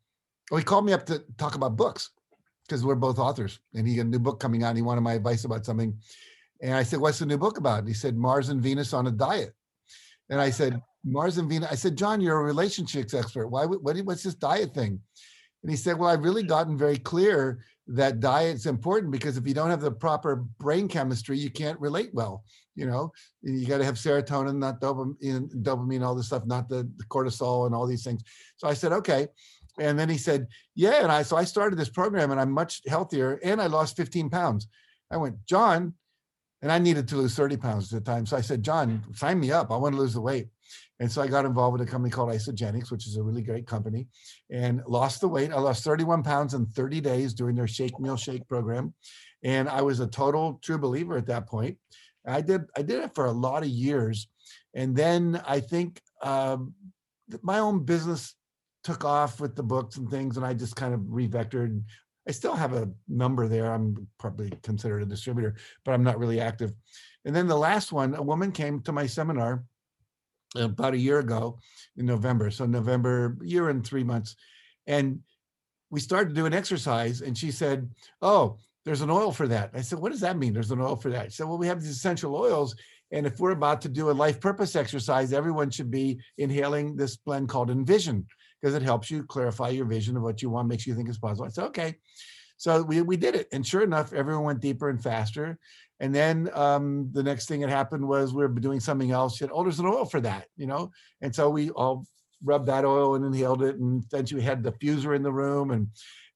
well, 0.51 0.59
he 0.59 0.65
called 0.65 0.85
me 0.85 0.93
up 0.93 1.07
to 1.07 1.25
talk 1.39 1.55
about 1.55 1.77
books 1.77 2.11
because 2.67 2.85
we're 2.85 2.95
both 2.95 3.19
authors, 3.19 3.61
and 3.75 3.89
he 3.89 3.97
had 3.97 4.07
a 4.07 4.11
new 4.11 4.19
book 4.19 4.39
coming 4.39 4.63
out. 4.63 4.71
And 4.71 4.77
he 4.79 4.83
wanted 4.83 5.01
my 5.01 5.15
advice 5.15 5.45
about 5.45 5.65
something, 5.65 5.97
and 6.61 6.75
I 6.75 6.83
said, 6.83 7.01
"What's 7.01 7.21
the 7.21 7.27
new 7.27 7.39
book 7.39 7.57
about?" 7.57 7.81
And 7.81 7.89
he 7.89 7.95
said, 7.95 8.17
"Mars 8.17 8.51
and 8.51 8.61
Venus 8.61 8.93
on 8.93 9.07
a 9.07 9.11
diet." 9.11 9.55
And 10.29 10.41
I 10.41 10.51
said, 10.51 10.83
"Mars 11.05 11.39
and 11.39 11.49
Venus." 11.49 11.71
I 11.73 11.75
said, 11.77 11.97
"John, 11.97 12.21
you're 12.21 12.41
a 12.41 12.45
relationships 12.45 13.15
expert. 13.15 13.49
Why? 13.49 13.65
What? 13.65 13.97
What's 13.97 14.25
this 14.25 14.35
diet 14.35 14.75
thing?" 14.75 15.01
And 15.65 15.71
he 15.71 15.79
said, 15.79 15.99
"Well, 15.99 16.11
I've 16.11 16.23
really 16.23 16.45
mm. 16.45 16.49
gotten 16.49 16.77
very 16.77 16.99
clear 16.99 17.65
that 17.87 18.21
diet's 18.21 18.67
important 18.67 19.11
because 19.11 19.39
if 19.39 19.47
you 19.49 19.55
don't 19.55 19.71
have 19.71 19.81
the 19.81 19.91
proper 19.91 20.37
brain 20.37 20.89
chemistry, 20.89 21.39
you 21.39 21.51
can't 21.51 21.81
relate 21.81 22.11
well. 22.13 22.45
You 22.77 22.87
know, 22.87 23.13
you 23.43 23.67
got 23.67 23.79
to 23.79 23.85
have 23.85 23.95
serotonin, 23.95 24.57
not 24.57 24.81
dopamine, 24.81 25.51
dopamine, 25.63 26.05
all 26.05 26.15
this 26.15 26.27
stuff, 26.27 26.45
not 26.45 26.69
the, 26.69 26.89
the 26.97 27.05
cortisol 27.05 27.65
and 27.65 27.75
all 27.75 27.87
these 27.87 28.05
things." 28.05 28.23
So 28.59 28.69
I 28.69 28.75
said, 28.75 28.93
"Okay." 28.93 29.27
And 29.79 29.99
then 29.99 30.11
he 30.11 30.19
said, 30.19 30.49
"Yeah." 30.75 31.03
And 31.03 31.11
I 31.11 31.23
so 31.23 31.37
I 31.37 31.45
started 31.45 31.79
this 31.79 31.89
program, 31.89 32.31
and 32.31 32.39
I'm 32.39 32.53
much 32.53 32.83
healthier, 32.87 33.41
and 33.43 33.61
I 33.61 33.67
lost 33.67 33.97
15 33.97 34.29
pounds. 34.29 34.69
I 35.11 35.17
went, 35.17 35.37
John, 35.47 35.95
and 36.61 36.71
I 36.71 36.79
needed 36.79 37.09
to 37.09 37.17
lose 37.17 37.35
30 37.35 37.57
pounds 37.57 37.93
at 37.93 38.05
the 38.05 38.11
time. 38.11 38.27
So 38.27 38.37
I 38.37 38.41
said, 38.41 38.63
John, 38.63 39.03
sign 39.15 39.41
me 39.41 39.51
up. 39.51 39.71
I 39.71 39.77
want 39.77 39.95
to 39.95 40.01
lose 40.01 40.15
the 40.15 40.21
weight. 40.21 40.49
And 41.01 41.11
so 41.11 41.21
I 41.21 41.27
got 41.27 41.45
involved 41.45 41.79
with 41.79 41.89
a 41.89 41.91
company 41.91 42.11
called 42.11 42.31
Isagenix, 42.31 42.91
which 42.91 43.07
is 43.07 43.17
a 43.17 43.23
really 43.23 43.43
great 43.43 43.67
company, 43.67 44.07
and 44.51 44.81
lost 44.87 45.21
the 45.21 45.29
weight. 45.29 45.53
I 45.53 45.59
lost 45.59 45.83
31 45.83 46.23
pounds 46.23 46.55
in 46.55 46.67
30 46.67 47.01
days 47.01 47.35
doing 47.35 47.55
their 47.55 47.67
shake 47.67 47.99
meal 47.99 48.17
shake 48.17 48.47
program. 48.49 48.95
And 49.43 49.69
I 49.69 49.83
was 49.83 50.01
a 50.01 50.07
total 50.07 50.61
true 50.63 50.79
believer 50.79 51.17
at 51.17 51.27
that 51.27 51.47
point. 51.47 51.79
I 52.27 52.41
did 52.41 52.63
I 52.77 52.83
did 52.83 53.03
it 53.03 53.15
for 53.15 53.27
a 53.27 53.33
lot 53.33 53.63
of 53.63 53.69
years. 53.69 54.29
And 54.75 54.97
then 54.97 55.43
I 55.47 55.61
think 55.61 56.01
um, 56.23 56.75
my 57.43 57.59
own 57.59 57.85
business 57.85 58.35
took 58.83 59.05
off 59.05 59.41
with 59.41 59.57
the 59.57 59.63
books 59.63 59.97
and 59.97 60.09
things, 60.11 60.37
and 60.37 60.47
I 60.47 60.55
just 60.55 60.77
kind 60.77 60.95
of 60.95 61.01
revectored. 61.01 61.83
I 62.29 62.33
still 62.33 62.55
have 62.55 62.73
a 62.73 62.91
number 63.09 63.49
there. 63.49 63.73
I'm 63.73 64.09
probably 64.19 64.51
considered 64.63 65.03
a 65.03 65.07
distributor, 65.07 65.57
but 65.85 65.93
I'm 65.93 66.05
not 66.05 66.19
really 66.19 66.41
active. 66.41 66.73
And 67.25 67.35
then 67.35 67.47
the 67.47 67.57
last 67.57 67.93
one, 67.93 68.15
a 68.15 68.23
woman 68.23 68.53
came 68.53 68.81
to 68.83 68.93
my 68.93 69.07
seminar 69.07 69.65
about 70.55 70.95
a 70.95 70.99
year 70.99 71.19
ago 71.19 71.59
in 71.97 72.07
November. 72.07 72.51
So 72.51 72.67
November, 72.67 73.37
year 73.43 73.69
and 73.69 73.85
three 73.85 74.05
months. 74.05 74.37
And 74.87 75.21
we 75.91 76.01
started 76.01 76.31
to 76.31 76.35
do 76.35 76.47
an 76.47 76.55
exercise 76.55 77.21
and 77.21 77.37
she 77.37 77.51
said, 77.51 77.91
Oh, 78.23 78.59
there's 78.85 79.01
an 79.01 79.11
oil 79.11 79.33
for 79.33 79.49
that. 79.49 79.71
I 79.75 79.81
said, 79.81 79.99
What 79.99 80.13
does 80.13 80.21
that 80.21 80.39
mean? 80.39 80.53
There's 80.53 80.71
an 80.71 80.81
oil 80.81 80.97
for 80.97 81.11
that. 81.11 81.33
She 81.33 81.37
said, 81.37 81.47
Well, 81.47 81.59
we 81.59 81.67
have 81.67 81.81
these 81.81 81.91
essential 81.91 82.37
oils. 82.37 82.75
And 83.13 83.27
if 83.27 83.39
we're 83.39 83.53
about 83.53 83.81
to 83.83 83.89
do 83.89 84.11
a 84.11 84.13
life 84.13 84.41
purpose 84.41 84.77
exercise, 84.77 85.33
everyone 85.33 85.71
should 85.71 85.91
be 85.91 86.19
inhaling 86.39 86.97
this 86.97 87.17
blend 87.17 87.49
called 87.49 87.71
Envision 87.71 88.27
because 88.61 88.75
it 88.75 88.83
helps 88.83 89.11
you 89.11 89.25
clarify 89.25 89.69
your 89.69 89.85
vision 89.87 90.17
of 90.17 90.23
what 90.23 90.43
you 90.43 90.51
want, 90.51 90.69
makes 90.69 90.87
you 90.87 90.95
think 90.95 91.09
it's 91.09 91.19
possible. 91.19 91.47
I 91.47 91.51
said, 91.51 91.65
Okay. 91.65 91.95
So 92.57 92.83
we, 92.83 93.03
we 93.03 93.17
did 93.17 93.35
it. 93.35 93.49
And 93.53 93.67
sure 93.67 93.83
enough, 93.83 94.13
everyone 94.13 94.45
went 94.45 94.61
deeper 94.61 94.89
and 94.89 95.03
faster. 95.03 95.59
And 96.01 96.15
then 96.15 96.51
um, 96.55 97.11
the 97.13 97.23
next 97.23 97.47
thing 97.47 97.61
that 97.61 97.71
happened 97.71 98.07
was 98.07 98.35
we 98.35 98.43
were 98.43 98.49
doing 98.49 98.81
something 98.81 99.11
else. 99.11 99.35
She 99.35 99.45
said, 99.45 99.51
Oh, 99.53 99.63
there's 99.63 99.79
an 99.79 99.87
oil 99.87 100.05
for 100.05 100.21
that, 100.21 100.47
you 100.57 100.67
know? 100.67 100.91
And 101.21 101.35
so 101.35 101.49
we 101.51 101.71
all 101.71 102.07
rubbed 102.43 102.67
that 102.67 102.85
oil 102.85 103.15
and 103.15 103.25
inhaled 103.25 103.63
it. 103.63 103.77
And 103.77 104.05
then 104.11 104.27
she 104.27 104.41
had 104.41 104.63
the 104.63 104.73
diffuser 104.73 105.15
in 105.15 105.23
the 105.23 105.33
room 105.33 105.71
and 105.71 105.89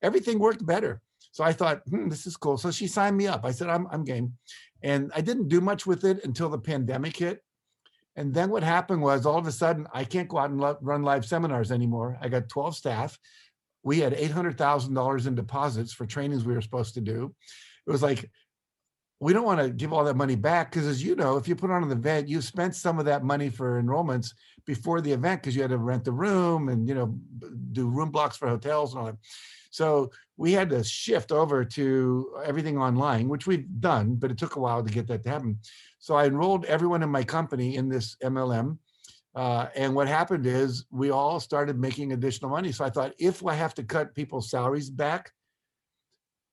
everything 0.02 0.38
worked 0.38 0.64
better. 0.64 1.00
So 1.32 1.44
I 1.44 1.52
thought, 1.52 1.82
hmm, 1.88 2.08
this 2.08 2.26
is 2.26 2.36
cool. 2.36 2.56
So 2.56 2.70
she 2.70 2.86
signed 2.86 3.16
me 3.16 3.26
up. 3.26 3.44
I 3.44 3.50
said, 3.50 3.68
I'm, 3.68 3.86
I'm 3.90 4.04
game. 4.04 4.34
And 4.82 5.10
I 5.14 5.20
didn't 5.20 5.48
do 5.48 5.60
much 5.60 5.86
with 5.86 6.04
it 6.04 6.24
until 6.24 6.48
the 6.48 6.58
pandemic 6.58 7.16
hit. 7.16 7.42
And 8.16 8.34
then 8.34 8.50
what 8.50 8.62
happened 8.62 9.02
was 9.02 9.26
all 9.26 9.38
of 9.38 9.46
a 9.46 9.52
sudden, 9.52 9.86
I 9.92 10.04
can't 10.04 10.28
go 10.28 10.38
out 10.38 10.50
and 10.50 10.60
run 10.80 11.02
live 11.02 11.24
seminars 11.24 11.70
anymore. 11.70 12.18
I 12.20 12.28
got 12.28 12.48
12 12.48 12.76
staff. 12.76 13.18
We 13.84 14.00
had 14.00 14.16
$800,000 14.16 15.26
in 15.26 15.34
deposits 15.36 15.92
for 15.92 16.06
trainings 16.06 16.44
we 16.44 16.54
were 16.54 16.60
supposed 16.60 16.94
to 16.94 17.00
do. 17.00 17.34
It 17.86 17.90
was 17.90 18.02
like, 18.02 18.28
we 19.20 19.32
don't 19.32 19.44
want 19.44 19.60
to 19.60 19.70
give 19.70 19.92
all 19.92 20.04
that 20.04 20.16
money 20.16 20.36
back 20.36 20.70
because, 20.70 20.86
as 20.86 21.02
you 21.02 21.16
know, 21.16 21.36
if 21.36 21.48
you 21.48 21.56
put 21.56 21.70
on 21.70 21.82
an 21.82 21.90
event, 21.90 22.28
you 22.28 22.40
spent 22.40 22.76
some 22.76 22.98
of 22.98 23.04
that 23.06 23.24
money 23.24 23.50
for 23.50 23.82
enrollments 23.82 24.32
before 24.64 25.00
the 25.00 25.12
event 25.12 25.42
because 25.42 25.56
you 25.56 25.62
had 25.62 25.70
to 25.70 25.78
rent 25.78 26.04
the 26.04 26.12
room 26.12 26.68
and 26.68 26.86
you 26.86 26.94
know 26.94 27.18
do 27.72 27.88
room 27.88 28.10
blocks 28.10 28.36
for 28.36 28.48
hotels 28.48 28.92
and 28.92 29.00
all 29.00 29.06
that. 29.06 29.16
So 29.70 30.10
we 30.36 30.52
had 30.52 30.70
to 30.70 30.84
shift 30.84 31.32
over 31.32 31.64
to 31.64 32.30
everything 32.44 32.78
online, 32.78 33.28
which 33.28 33.46
we've 33.46 33.66
done, 33.80 34.14
but 34.14 34.30
it 34.30 34.38
took 34.38 34.56
a 34.56 34.60
while 34.60 34.82
to 34.82 34.92
get 34.92 35.08
that 35.08 35.24
to 35.24 35.30
happen. 35.30 35.58
So 35.98 36.14
I 36.14 36.26
enrolled 36.26 36.64
everyone 36.66 37.02
in 37.02 37.10
my 37.10 37.24
company 37.24 37.76
in 37.76 37.88
this 37.88 38.16
MLM. 38.22 38.78
Uh, 39.34 39.66
and 39.76 39.94
what 39.94 40.08
happened 40.08 40.46
is 40.46 40.84
we 40.90 41.10
all 41.10 41.38
started 41.38 41.78
making 41.78 42.12
additional 42.12 42.50
money. 42.50 42.72
So 42.72 42.84
I 42.84 42.90
thought 42.90 43.14
if 43.18 43.44
I 43.44 43.54
have 43.54 43.74
to 43.74 43.82
cut 43.82 44.14
people's 44.14 44.50
salaries 44.50 44.90
back, 44.90 45.32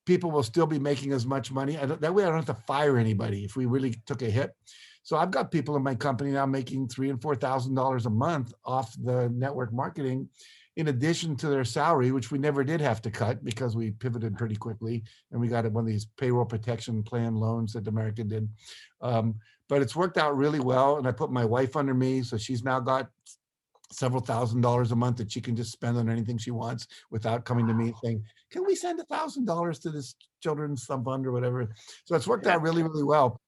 people 0.06 0.32
will 0.32 0.44
still 0.44 0.68
be 0.68 0.80
making 0.80 1.12
as 1.12 1.26
much 1.26 1.52
money. 1.52 1.76
That 1.76 2.14
way 2.14 2.24
I 2.24 2.28
don't 2.28 2.36
have 2.36 2.58
to 2.58 2.64
fire 2.68 2.98
anybody 2.98 3.44
if 3.44 3.56
we 3.56 3.66
really 3.66 3.96
took 4.06 4.22
a 4.22 4.30
hit. 4.30 4.52
So 5.04 5.18
I've 5.18 5.32
got 5.32 5.52
people 5.52 5.76
in 5.76 5.84
my 5.84 5.94
company 5.94 6.32
now 6.32 6.46
making 6.46 6.88
three 6.88 7.10
and 7.10 7.22
four 7.22 7.36
thousand 7.36 7.76
dollars 7.76 8.06
a 8.06 8.10
month 8.10 8.54
off 8.64 8.96
the 9.04 9.30
network 9.30 9.72
marketing, 9.72 10.30
in 10.78 10.88
addition 10.88 11.36
to 11.38 11.48
their 11.48 11.64
salary, 11.64 12.12
which 12.12 12.32
we 12.32 12.38
never 12.38 12.64
did 12.64 12.82
have 12.82 13.02
to 13.04 13.12
cut 13.12 13.44
because 13.44 13.76
we 13.76 13.92
pivoted 13.92 14.38
pretty 14.38 14.56
quickly 14.56 15.04
and 15.32 15.40
we 15.40 15.48
got 15.48 15.72
one 15.72 15.84
of 15.84 15.88
these 15.88 16.08
payroll 16.18 16.46
protection 16.46 17.04
plan 17.04 17.36
loans 17.36 17.74
that 17.74 17.88
America 17.88 18.24
did. 18.24 18.50
Um, 19.02 19.36
but 19.70 19.82
it's 19.82 19.96
worked 19.96 20.18
out 20.18 20.38
really 20.38 20.60
well, 20.60 20.98
and 20.98 21.08
I 21.08 21.12
put 21.12 21.32
my 21.32 21.46
wife 21.46 21.76
under 21.76 21.94
me, 21.94 22.22
so 22.24 22.38
she's 22.38 22.64
now 22.64 22.80
got 22.80 23.10
several 23.92 24.22
thousand 24.22 24.62
dollars 24.62 24.92
a 24.92 24.96
month 24.96 25.18
that 25.18 25.32
she 25.32 25.42
can 25.42 25.56
just 25.56 25.72
spend 25.72 25.98
on 25.98 26.10
anything 26.10 26.38
she 26.38 26.52
wants 26.52 26.88
without 27.12 27.46
coming 27.46 27.68
to 27.68 27.74
me 27.74 27.94
saying, 28.04 28.24
"Can 28.52 28.66
we 28.66 28.76
send 28.76 29.00
a 29.00 29.06
thousand 29.06 29.46
dollars 29.46 29.80
to 29.80 29.90
this 29.90 30.16
children's 30.42 30.84
fund 30.86 31.26
or 31.26 31.32
whatever?" 31.32 31.74
So 32.06 32.16
it's 32.16 32.28
worked 32.28 32.48
out 32.48 32.62
really, 32.62 32.84
really 32.84 33.04
well. 33.04 33.40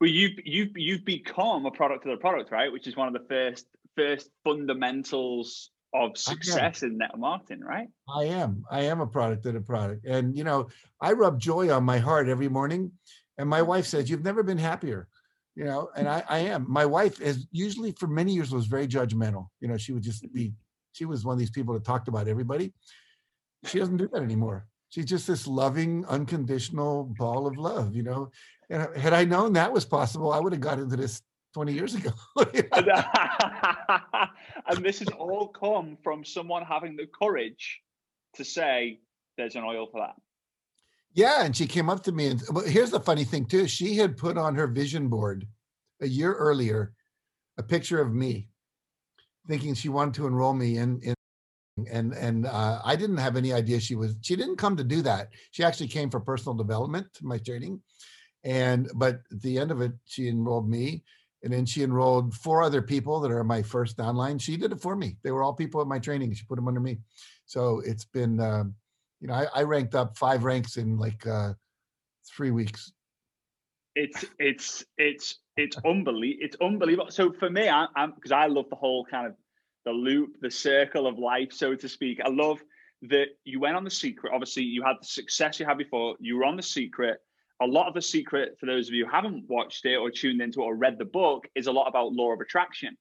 Well, 0.00 0.10
you 0.10 0.30
you've 0.44 0.76
you've 0.76 1.04
become 1.04 1.66
a 1.66 1.70
product 1.70 2.04
of 2.06 2.10
the 2.12 2.20
product, 2.20 2.50
right? 2.50 2.72
Which 2.72 2.86
is 2.86 2.96
one 2.96 3.08
of 3.08 3.14
the 3.14 3.26
first 3.28 3.66
first 3.96 4.28
fundamentals 4.44 5.70
of 5.94 6.18
success 6.18 6.82
in 6.82 6.98
network 6.98 7.20
marketing, 7.20 7.60
right? 7.60 7.88
I 8.12 8.24
am. 8.24 8.64
I 8.70 8.82
am 8.82 9.00
a 9.00 9.06
product 9.06 9.46
of 9.46 9.54
the 9.54 9.60
product. 9.60 10.04
And, 10.04 10.36
you 10.36 10.42
know, 10.42 10.68
I 11.00 11.12
rub 11.12 11.38
joy 11.38 11.72
on 11.72 11.84
my 11.84 11.98
heart 11.98 12.28
every 12.28 12.48
morning. 12.48 12.90
And 13.38 13.48
my 13.48 13.62
wife 13.62 13.86
says, 13.86 14.10
You've 14.10 14.24
never 14.24 14.42
been 14.42 14.58
happier. 14.58 15.08
You 15.56 15.64
know, 15.64 15.90
and 15.96 16.08
I, 16.08 16.24
I 16.28 16.38
am. 16.38 16.66
My 16.68 16.84
wife 16.84 17.20
is 17.20 17.46
usually 17.52 17.92
for 17.92 18.08
many 18.08 18.32
years 18.32 18.50
was 18.52 18.66
very 18.66 18.88
judgmental. 18.88 19.48
You 19.60 19.68
know, 19.68 19.76
she 19.76 19.92
would 19.92 20.02
just 20.02 20.30
be, 20.32 20.52
she 20.92 21.04
was 21.04 21.24
one 21.24 21.34
of 21.34 21.38
these 21.38 21.50
people 21.50 21.74
that 21.74 21.84
talked 21.84 22.08
about 22.08 22.26
everybody. 22.26 22.72
She 23.66 23.78
doesn't 23.78 23.96
do 23.96 24.08
that 24.08 24.22
anymore. 24.22 24.66
She's 24.88 25.04
just 25.04 25.26
this 25.26 25.46
loving, 25.46 26.04
unconditional 26.06 27.12
ball 27.18 27.46
of 27.46 27.56
love, 27.56 27.94
you 27.94 28.02
know. 28.02 28.30
And 28.70 28.96
had 28.96 29.12
I 29.12 29.24
known 29.24 29.52
that 29.54 29.72
was 29.72 29.84
possible, 29.84 30.32
I 30.32 30.40
would 30.40 30.52
have 30.52 30.60
got 30.60 30.78
into 30.78 30.96
this 30.96 31.22
20 31.54 31.72
years 31.72 31.94
ago. 31.94 32.12
and, 32.36 32.92
and 34.68 34.84
this 34.84 34.98
has 34.98 35.08
all 35.16 35.48
come 35.48 35.96
from 36.02 36.24
someone 36.24 36.64
having 36.64 36.96
the 36.96 37.06
courage 37.06 37.80
to 38.34 38.44
say, 38.44 39.00
"There's 39.36 39.54
an 39.54 39.62
oil 39.64 39.88
for 39.90 40.00
that." 40.00 40.14
Yeah, 41.14 41.44
and 41.44 41.56
she 41.56 41.66
came 41.66 41.88
up 41.88 42.02
to 42.04 42.12
me 42.12 42.26
and 42.26 42.42
well, 42.50 42.64
here's 42.64 42.90
the 42.90 43.00
funny 43.00 43.24
thing 43.24 43.46
too. 43.46 43.68
She 43.68 43.96
had 43.96 44.16
put 44.16 44.36
on 44.36 44.56
her 44.56 44.66
vision 44.66 45.08
board 45.08 45.46
a 46.00 46.08
year 46.08 46.34
earlier 46.34 46.92
a 47.56 47.62
picture 47.62 48.00
of 48.00 48.12
me, 48.12 48.48
thinking 49.46 49.74
she 49.74 49.88
wanted 49.88 50.14
to 50.14 50.26
enroll 50.26 50.54
me 50.54 50.78
in 50.78 51.00
in 51.02 51.14
and 51.90 52.12
and 52.14 52.46
uh, 52.46 52.80
I 52.84 52.96
didn't 52.96 53.18
have 53.18 53.36
any 53.36 53.52
idea 53.52 53.80
she 53.80 53.94
was. 53.94 54.16
She 54.22 54.36
didn't 54.36 54.56
come 54.56 54.76
to 54.76 54.84
do 54.84 55.02
that. 55.02 55.28
She 55.52 55.64
actually 55.64 55.88
came 55.88 56.10
for 56.10 56.20
personal 56.20 56.54
development, 56.54 57.06
my 57.22 57.38
training, 57.38 57.80
and 58.44 58.90
but 58.94 59.20
at 59.32 59.42
the 59.42 59.58
end 59.58 59.70
of 59.70 59.80
it, 59.80 59.92
she 60.04 60.28
enrolled 60.28 60.68
me, 60.68 61.04
and 61.42 61.52
then 61.52 61.66
she 61.66 61.82
enrolled 61.82 62.34
four 62.34 62.62
other 62.62 62.82
people 62.82 63.20
that 63.20 63.30
are 63.30 63.44
my 63.44 63.62
first 63.62 64.00
online. 64.00 64.38
She 64.38 64.56
did 64.56 64.72
it 64.72 64.80
for 64.80 64.96
me. 64.96 65.16
They 65.22 65.30
were 65.30 65.42
all 65.42 65.54
people 65.54 65.80
at 65.80 65.86
my 65.86 65.98
training. 65.98 66.34
She 66.34 66.44
put 66.44 66.56
them 66.56 66.68
under 66.68 66.80
me, 66.80 66.98
so 67.46 67.80
it's 67.84 68.04
been. 68.04 68.40
Uh, 68.40 68.64
you 69.20 69.28
know, 69.28 69.34
I, 69.34 69.46
I, 69.54 69.62
ranked 69.62 69.94
up 69.94 70.16
five 70.16 70.44
ranks 70.44 70.76
in 70.76 70.98
like 70.98 71.26
uh, 71.26 71.54
three 72.28 72.50
weeks. 72.50 72.92
It's 73.94 74.24
it's 74.38 74.84
it's 74.98 75.36
it's 75.56 75.76
unbelievable. 75.84 76.44
It's 76.44 76.56
unbelievable. 76.60 77.10
So 77.10 77.32
for 77.32 77.48
me, 77.48 77.68
I, 77.68 77.86
I'm 77.94 78.12
because 78.12 78.32
I 78.32 78.46
love 78.46 78.68
the 78.70 78.76
whole 78.76 79.04
kind 79.04 79.26
of 79.26 79.34
the 79.84 79.92
loop, 79.92 80.36
the 80.40 80.50
circle 80.50 81.06
of 81.06 81.18
life, 81.18 81.52
so 81.52 81.74
to 81.74 81.88
speak. 81.88 82.20
I 82.24 82.28
love 82.28 82.62
that 83.02 83.26
you 83.44 83.60
went 83.60 83.76
on 83.76 83.84
the 83.84 83.90
secret. 83.90 84.32
Obviously, 84.32 84.62
you 84.62 84.82
had 84.82 84.96
the 85.00 85.06
success 85.06 85.60
you 85.60 85.66
had 85.66 85.78
before. 85.78 86.16
You 86.20 86.36
were 86.36 86.44
on 86.44 86.56
the 86.56 86.62
secret. 86.62 87.18
A 87.62 87.66
lot 87.66 87.86
of 87.86 87.94
the 87.94 88.02
secret, 88.02 88.56
for 88.58 88.66
those 88.66 88.88
of 88.88 88.94
you 88.94 89.04
who 89.04 89.10
haven't 89.12 89.44
watched 89.48 89.84
it 89.84 89.96
or 89.96 90.10
tuned 90.10 90.40
into 90.40 90.60
it 90.60 90.64
or 90.64 90.74
read 90.74 90.98
the 90.98 91.04
book, 91.04 91.46
is 91.54 91.66
a 91.66 91.72
lot 91.72 91.86
about 91.86 92.12
law 92.12 92.32
of 92.32 92.40
attraction. 92.40 92.96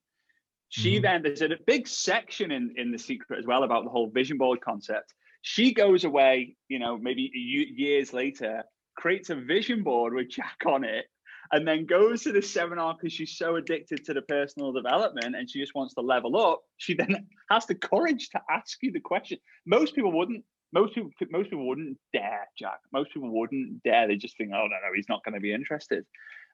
She 0.70 0.96
mm-hmm. 0.96 1.02
then 1.04 1.24
there's 1.24 1.42
a 1.42 1.50
big 1.66 1.88
section 1.88 2.52
in 2.52 2.74
in 2.78 2.92
the 2.92 2.98
secret 2.98 3.40
as 3.40 3.46
well 3.46 3.64
about 3.64 3.84
the 3.84 3.90
whole 3.90 4.10
vision 4.10 4.38
board 4.38 4.62
concept. 4.62 5.14
She 5.44 5.74
goes 5.74 6.06
away, 6.06 6.56
you 6.70 6.80
know, 6.80 6.98
maybe 6.98 7.30
years 7.34 8.14
later, 8.14 8.64
creates 8.96 9.30
a 9.30 9.36
vision 9.36 9.84
board 9.84 10.14
with 10.14 10.30
Jack 10.30 10.58
on 10.66 10.86
it, 10.86 11.06
and 11.52 11.68
then 11.68 11.86
goes 11.86 12.24
to 12.24 12.32
the 12.32 12.42
seminar 12.42 12.96
because 12.96 13.14
she's 13.14 13.38
so 13.38 13.58
addicted 13.58 14.06
to 14.06 14.14
the 14.14 14.22
personal 14.22 14.72
development 14.72 15.36
and 15.36 15.50
she 15.50 15.60
just 15.60 15.76
wants 15.76 15.94
to 15.96 16.02
level 16.02 16.38
up. 16.38 16.62
She 16.78 16.94
then 16.94 17.28
has 17.52 17.66
the 17.66 17.76
courage 17.76 18.30
to 18.30 18.42
ask 18.50 18.78
you 18.82 18.92
the 18.92 19.02
question. 19.02 19.38
Most 19.66 19.96
people 19.96 20.12
wouldn't. 20.12 20.44
Most 20.72 20.96
people, 20.96 21.12
most 21.30 21.52
people 21.52 21.68
wouldn't 21.68 21.98
dare, 22.14 22.48
Jack. 22.58 22.80
Most 22.92 23.14
people 23.14 23.30
wouldn't 23.30 23.84
dare. 23.84 24.08
They 24.08 24.16
just 24.16 24.38
think, 24.38 24.52
"Oh 24.54 24.66
no, 24.66 24.68
no, 24.68 24.94
he's 24.96 25.10
not 25.10 25.24
going 25.24 25.36
to 25.36 25.42
be 25.42 25.54
interested." 25.54 26.06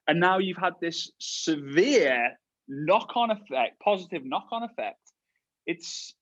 And 0.08 0.20
now 0.20 0.38
you've 0.38 0.58
had 0.58 0.74
this 0.80 1.10
severe 1.20 2.36
knock-on 2.68 3.30
effect, 3.30 3.80
positive 3.80 4.24
knock-on 4.24 4.64
effect. 4.64 5.00
It's 5.64 6.14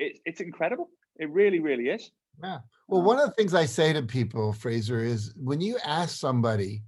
it's 0.00 0.18
it's 0.24 0.40
incredible. 0.40 0.88
It 1.18 1.30
really, 1.30 1.60
really 1.60 1.88
is. 1.88 2.10
Yeah. 2.42 2.58
Well, 2.88 3.02
one 3.02 3.18
of 3.18 3.26
the 3.26 3.34
things 3.34 3.54
I 3.54 3.66
say 3.66 3.92
to 3.92 4.02
people, 4.02 4.52
Fraser, 4.52 5.02
is 5.02 5.32
when 5.36 5.60
you 5.60 5.78
ask 5.84 6.16
somebody 6.16 6.82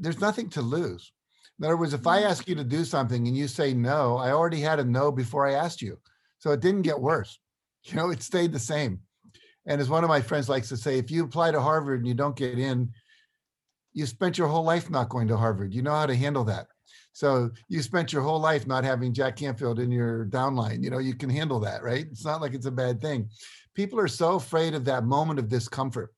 there's 0.00 0.20
nothing 0.20 0.48
to 0.50 0.62
lose. 0.62 1.12
In 1.58 1.66
other 1.66 1.76
words, 1.76 1.92
if 1.92 2.06
I 2.06 2.20
mm-hmm. 2.20 2.30
ask 2.30 2.48
you 2.48 2.54
to 2.54 2.64
do 2.64 2.84
something 2.84 3.28
and 3.28 3.36
you 3.36 3.46
say 3.46 3.74
no, 3.74 4.16
I 4.16 4.32
already 4.32 4.60
had 4.60 4.80
a 4.80 4.84
no 4.84 5.12
before 5.12 5.46
I 5.46 5.52
asked 5.52 5.82
you. 5.82 5.98
So 6.38 6.52
it 6.52 6.60
didn't 6.60 6.82
get 6.82 7.00
worse. 7.00 7.38
You 7.84 7.96
know, 7.96 8.10
it 8.10 8.22
stayed 8.22 8.52
the 8.52 8.58
same. 8.58 9.00
And 9.64 9.80
as 9.80 9.88
one 9.88 10.04
of 10.04 10.08
my 10.08 10.20
friends 10.20 10.50
likes 10.50 10.68
to 10.68 10.76
say, 10.76 10.98
if 10.98 11.10
you 11.10 11.24
apply 11.24 11.50
to 11.50 11.60
Harvard 11.62 12.00
and 12.00 12.06
you 12.06 12.12
don't 12.12 12.36
get 12.36 12.58
in, 12.58 12.90
you 13.94 14.04
spent 14.04 14.36
your 14.36 14.48
whole 14.48 14.64
life 14.64 14.90
not 14.90 15.08
going 15.08 15.28
to 15.28 15.36
Harvard. 15.38 15.72
You 15.72 15.80
know 15.80 15.92
how 15.92 16.04
to 16.04 16.14
handle 16.14 16.44
that. 16.44 16.66
So 17.20 17.50
you 17.68 17.82
spent 17.82 18.14
your 18.14 18.22
whole 18.22 18.40
life 18.40 18.66
not 18.66 18.82
having 18.82 19.12
Jack 19.12 19.36
Canfield 19.36 19.78
in 19.78 19.90
your 19.90 20.24
downline. 20.24 20.82
You 20.82 20.88
know, 20.88 21.00
you 21.00 21.14
can 21.14 21.28
handle 21.28 21.60
that, 21.60 21.82
right? 21.82 22.06
It's 22.10 22.24
not 22.24 22.40
like 22.40 22.54
it's 22.54 22.64
a 22.64 22.70
bad 22.70 22.98
thing. 22.98 23.28
People 23.74 24.00
are 24.00 24.08
so 24.08 24.36
afraid 24.36 24.72
of 24.72 24.86
that 24.86 25.04
moment 25.04 25.38
of 25.38 25.46
discomfort. 25.46 26.14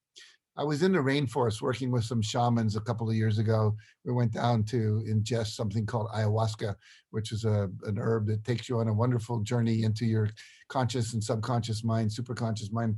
I 0.56 0.62
was 0.62 0.84
in 0.84 0.92
the 0.92 1.00
rainforest 1.00 1.60
working 1.60 1.90
with 1.90 2.04
some 2.04 2.22
shamans 2.22 2.76
a 2.76 2.80
couple 2.80 3.10
of 3.10 3.16
years 3.16 3.38
ago. 3.38 3.74
We 4.04 4.12
went 4.12 4.30
down 4.30 4.62
to 4.66 5.02
ingest 5.08 5.56
something 5.56 5.86
called 5.86 6.06
ayahuasca, 6.14 6.76
which 7.10 7.32
is 7.32 7.44
a, 7.44 7.68
an 7.82 7.98
herb 7.98 8.28
that 8.28 8.44
takes 8.44 8.68
you 8.68 8.78
on 8.78 8.86
a 8.86 8.94
wonderful 8.94 9.40
journey 9.40 9.82
into 9.82 10.06
your 10.06 10.30
conscious 10.68 11.14
and 11.14 11.24
subconscious 11.24 11.82
mind, 11.82 12.10
superconscious 12.10 12.70
mind. 12.70 12.94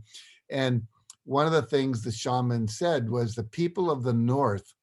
And 0.51 0.83
one 1.25 1.47
of 1.47 1.53
the 1.53 1.63
things 1.63 2.03
the 2.03 2.13
shaman 2.13 2.69
said 2.69 3.09
was 3.09 3.35
the 3.35 3.45
people 3.45 3.91
of 3.91 4.03
the 4.03 4.13
North, 4.13 4.75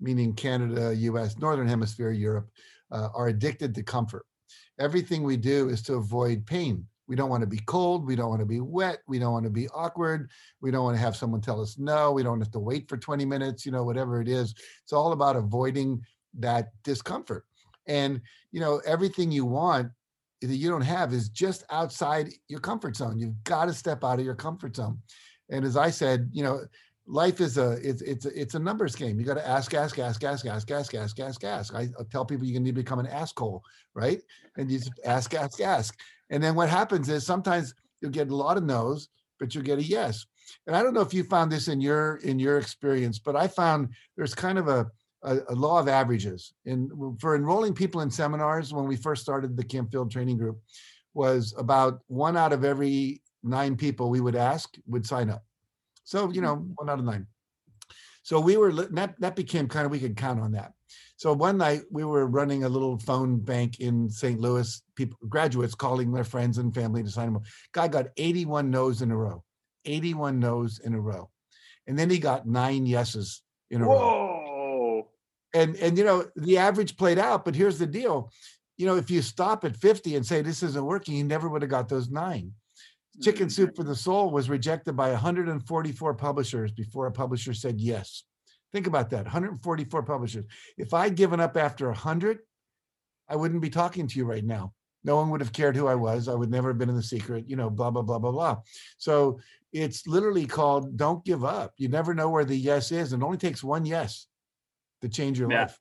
meaning 0.00 0.34
Canada, 0.34 0.94
US, 0.94 1.38
Northern 1.38 1.68
Hemisphere, 1.68 2.10
Europe, 2.10 2.50
uh, 2.90 3.08
are 3.14 3.28
addicted 3.28 3.74
to 3.74 3.82
comfort. 3.82 4.24
Everything 4.78 5.22
we 5.22 5.36
do 5.36 5.68
is 5.68 5.82
to 5.82 5.94
avoid 5.94 6.46
pain. 6.46 6.86
We 7.06 7.16
don't 7.16 7.28
want 7.28 7.42
to 7.42 7.48
be 7.48 7.58
cold. 7.66 8.06
We 8.06 8.14
don't 8.14 8.28
want 8.28 8.40
to 8.40 8.46
be 8.46 8.60
wet. 8.60 9.00
We 9.08 9.18
don't 9.18 9.32
want 9.32 9.44
to 9.44 9.50
be 9.50 9.68
awkward. 9.70 10.30
We 10.60 10.70
don't 10.70 10.84
want 10.84 10.96
to 10.96 11.02
have 11.02 11.16
someone 11.16 11.40
tell 11.40 11.60
us 11.60 11.76
no. 11.76 12.12
We 12.12 12.22
don't 12.22 12.38
have 12.38 12.52
to 12.52 12.60
wait 12.60 12.88
for 12.88 12.96
20 12.96 13.24
minutes, 13.24 13.66
you 13.66 13.72
know, 13.72 13.82
whatever 13.82 14.20
it 14.20 14.28
is. 14.28 14.54
It's 14.84 14.92
all 14.92 15.12
about 15.12 15.36
avoiding 15.36 16.02
that 16.38 16.68
discomfort. 16.84 17.44
And, 17.86 18.20
you 18.52 18.60
know, 18.60 18.80
everything 18.86 19.32
you 19.32 19.44
want 19.44 19.90
that 20.40 20.54
you 20.54 20.70
don't 20.70 20.80
have 20.82 21.12
is 21.12 21.28
just 21.28 21.64
outside 21.70 22.32
your 22.48 22.60
comfort 22.60 22.96
zone. 22.96 23.18
You've 23.18 23.42
got 23.42 23.64
to 23.64 23.74
step 23.74 24.04
out 24.04 24.20
of 24.20 24.24
your 24.24 24.36
comfort 24.36 24.76
zone. 24.76 25.00
And 25.50 25.64
as 25.64 25.76
I 25.76 25.90
said, 25.90 26.30
you 26.32 26.44
know, 26.44 26.60
life 27.06 27.40
is 27.40 27.58
a 27.58 27.72
it's 27.82 28.02
it's 28.02 28.26
it's 28.26 28.54
a 28.54 28.58
numbers 28.58 28.94
game. 28.94 29.18
You 29.18 29.26
got 29.26 29.34
to 29.34 29.46
ask, 29.46 29.74
ask, 29.74 29.98
ask, 29.98 30.22
ask, 30.24 30.46
ask, 30.46 30.70
ask, 30.70 30.94
ask, 30.94 31.20
ask, 31.20 31.44
ask. 31.44 31.74
I 31.74 31.88
tell 32.10 32.24
people 32.24 32.46
you 32.46 32.58
need 32.60 32.74
to 32.74 32.82
become 32.82 32.98
an 32.98 33.06
asshole, 33.06 33.62
right? 33.94 34.20
And 34.56 34.70
you 34.70 34.78
just 34.78 34.92
ask, 35.04 35.34
ask, 35.34 35.60
ask. 35.60 35.98
And 36.30 36.42
then 36.42 36.54
what 36.54 36.68
happens 36.68 37.08
is 37.08 37.26
sometimes 37.26 37.74
you'll 38.00 38.10
get 38.10 38.30
a 38.30 38.36
lot 38.36 38.56
of 38.56 38.64
no's, 38.64 39.08
but 39.38 39.54
you'll 39.54 39.64
get 39.64 39.78
a 39.78 39.82
yes. 39.82 40.26
And 40.66 40.76
I 40.76 40.82
don't 40.82 40.94
know 40.94 41.00
if 41.00 41.14
you 41.14 41.24
found 41.24 41.50
this 41.50 41.68
in 41.68 41.80
your 41.80 42.16
in 42.16 42.38
your 42.38 42.58
experience, 42.58 43.18
but 43.18 43.36
I 43.36 43.48
found 43.48 43.88
there's 44.16 44.34
kind 44.34 44.58
of 44.58 44.68
a 44.68 44.90
a, 45.22 45.38
a 45.48 45.54
law 45.54 45.78
of 45.78 45.88
averages. 45.88 46.52
And 46.66 46.90
for 47.20 47.34
enrolling 47.34 47.74
people 47.74 48.00
in 48.00 48.10
seminars 48.10 48.72
when 48.72 48.86
we 48.86 48.96
first 48.96 49.22
started 49.22 49.56
the 49.56 49.64
Canfield 49.64 50.10
Training 50.10 50.38
Group, 50.38 50.60
was 51.14 51.54
about 51.58 52.00
one 52.06 52.36
out 52.36 52.52
of 52.52 52.64
every 52.64 53.20
nine 53.42 53.76
people 53.76 54.10
we 54.10 54.20
would 54.20 54.36
ask 54.36 54.76
would 54.86 55.06
sign 55.06 55.30
up. 55.30 55.44
So 56.10 56.22
you 56.22 56.26
mm-hmm. 56.26 56.42
know, 56.42 56.66
one 56.74 56.90
out 56.90 56.98
of 56.98 57.04
nine. 57.04 57.28
So 58.24 58.40
we 58.40 58.56
were 58.56 58.72
that 58.72 59.14
that 59.20 59.36
became 59.36 59.68
kind 59.68 59.86
of 59.86 59.92
we 59.92 60.00
could 60.00 60.16
count 60.16 60.40
on 60.40 60.52
that. 60.52 60.72
So 61.16 61.32
one 61.32 61.56
night 61.56 61.82
we 61.88 62.04
were 62.04 62.26
running 62.26 62.64
a 62.64 62.68
little 62.68 62.98
phone 62.98 63.38
bank 63.38 63.78
in 63.78 64.10
St. 64.10 64.40
Louis. 64.40 64.82
People, 64.96 65.18
graduates 65.28 65.76
calling 65.76 66.12
their 66.12 66.24
friends 66.24 66.58
and 66.58 66.74
family 66.74 67.04
to 67.04 67.10
sign 67.10 67.26
them 67.26 67.36
up. 67.36 67.44
Guy 67.72 67.86
got 67.86 68.08
81 68.16 68.70
no's 68.70 69.02
in 69.02 69.12
a 69.12 69.16
row, 69.16 69.44
81 69.84 70.40
no's 70.40 70.80
in 70.80 70.94
a 70.94 71.00
row, 71.00 71.30
and 71.86 71.96
then 71.96 72.10
he 72.10 72.18
got 72.18 72.44
nine 72.44 72.86
yeses 72.86 73.42
in 73.70 73.80
a 73.80 73.86
Whoa. 73.86 73.94
row. 73.94 75.08
And 75.54 75.76
and 75.76 75.96
you 75.96 76.02
know 76.02 76.26
the 76.34 76.58
average 76.58 76.96
played 76.96 77.20
out, 77.20 77.44
but 77.44 77.54
here's 77.54 77.78
the 77.78 77.86
deal. 77.86 78.32
You 78.76 78.86
know, 78.86 78.96
if 78.96 79.10
you 79.10 79.22
stop 79.22 79.64
at 79.64 79.76
50 79.76 80.16
and 80.16 80.26
say 80.26 80.42
this 80.42 80.64
isn't 80.64 80.84
working, 80.84 81.14
he 81.14 81.22
never 81.22 81.48
would 81.48 81.62
have 81.62 81.70
got 81.70 81.88
those 81.88 82.10
nine. 82.10 82.52
Chicken 83.20 83.46
mm-hmm. 83.46 83.50
Soup 83.50 83.76
for 83.76 83.84
the 83.84 83.94
Soul 83.94 84.30
was 84.30 84.48
rejected 84.48 84.96
by 84.96 85.10
144 85.10 86.14
publishers 86.14 86.72
before 86.72 87.06
a 87.06 87.12
publisher 87.12 87.52
said 87.52 87.80
yes. 87.80 88.24
Think 88.72 88.86
about 88.86 89.10
that 89.10 89.24
144 89.24 90.02
publishers. 90.04 90.44
If 90.78 90.94
I'd 90.94 91.16
given 91.16 91.40
up 91.40 91.56
after 91.56 91.86
100, 91.86 92.38
I 93.28 93.36
wouldn't 93.36 93.62
be 93.62 93.70
talking 93.70 94.06
to 94.06 94.18
you 94.18 94.24
right 94.24 94.44
now. 94.44 94.72
No 95.02 95.16
one 95.16 95.30
would 95.30 95.40
have 95.40 95.52
cared 95.52 95.76
who 95.76 95.86
I 95.86 95.94
was. 95.94 96.28
I 96.28 96.34
would 96.34 96.50
never 96.50 96.68
have 96.68 96.78
been 96.78 96.90
in 96.90 96.96
the 96.96 97.02
secret, 97.02 97.48
you 97.48 97.56
know, 97.56 97.70
blah, 97.70 97.90
blah, 97.90 98.02
blah, 98.02 98.18
blah, 98.18 98.30
blah. 98.30 98.58
So 98.98 99.40
it's 99.72 100.06
literally 100.06 100.46
called 100.46 100.96
don't 100.96 101.24
give 101.24 101.44
up. 101.44 101.72
You 101.78 101.88
never 101.88 102.14
know 102.14 102.28
where 102.28 102.44
the 102.44 102.56
yes 102.56 102.92
is. 102.92 103.12
And 103.12 103.22
it 103.22 103.26
only 103.26 103.38
takes 103.38 103.64
one 103.64 103.86
yes 103.86 104.26
to 105.00 105.08
change 105.08 105.38
your 105.38 105.50
yeah. 105.50 105.62
life, 105.62 105.78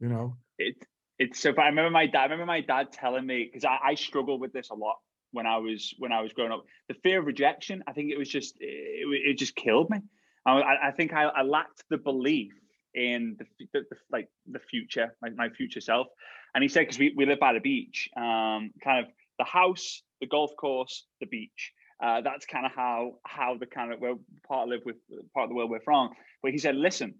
you 0.00 0.08
know? 0.08 0.36
It, 0.58 0.76
it's 1.18 1.40
so 1.40 1.52
I 1.58 1.66
remember 1.66 1.90
my 1.90 2.06
dad, 2.06 2.20
I 2.20 2.22
remember 2.24 2.46
my 2.46 2.60
dad 2.60 2.92
telling 2.92 3.26
me, 3.26 3.44
because 3.44 3.64
I, 3.64 3.78
I 3.82 3.94
struggled 3.94 4.40
with 4.40 4.52
this 4.52 4.70
a 4.70 4.74
lot 4.74 4.96
when 5.34 5.46
I 5.46 5.58
was 5.58 5.92
when 5.98 6.12
I 6.12 6.22
was 6.22 6.32
growing 6.32 6.52
up. 6.52 6.64
The 6.88 6.94
fear 6.94 7.18
of 7.20 7.26
rejection, 7.26 7.82
I 7.86 7.92
think 7.92 8.10
it 8.10 8.18
was 8.18 8.28
just 8.28 8.56
it, 8.60 9.06
it 9.30 9.38
just 9.38 9.54
killed 9.54 9.90
me. 9.90 9.98
I, 10.46 10.88
I 10.88 10.90
think 10.90 11.12
I, 11.12 11.24
I, 11.24 11.42
lacked 11.42 11.84
the 11.88 11.96
belief 11.96 12.52
in 12.94 13.36
the, 13.38 13.46
the, 13.72 13.80
the, 13.90 13.96
like 14.12 14.28
the 14.46 14.58
future, 14.58 15.14
my, 15.22 15.30
my 15.30 15.48
future 15.48 15.80
self. 15.80 16.06
And 16.54 16.62
he 16.62 16.68
said, 16.68 16.80
because 16.80 16.98
we, 16.98 17.14
we 17.16 17.24
live 17.24 17.40
by 17.40 17.54
the 17.54 17.60
beach, 17.60 18.10
um, 18.16 18.70
kind 18.82 19.04
of 19.04 19.06
the 19.38 19.44
house, 19.44 20.02
the 20.20 20.26
golf 20.26 20.50
course, 20.60 21.06
the 21.20 21.26
beach. 21.26 21.72
Uh, 22.02 22.20
that's 22.20 22.44
kind 22.44 22.66
of 22.66 22.72
how 22.72 23.12
how 23.24 23.56
the 23.58 23.66
kind 23.66 23.92
of 23.92 24.00
where 24.00 24.16
part 24.46 24.64
of 24.64 24.68
live 24.68 24.80
with 24.84 24.96
part 25.32 25.44
of 25.44 25.48
the 25.48 25.54
world 25.54 25.70
we're 25.70 25.80
from. 25.80 26.10
But 26.42 26.52
he 26.52 26.58
said, 26.58 26.76
listen, 26.76 27.14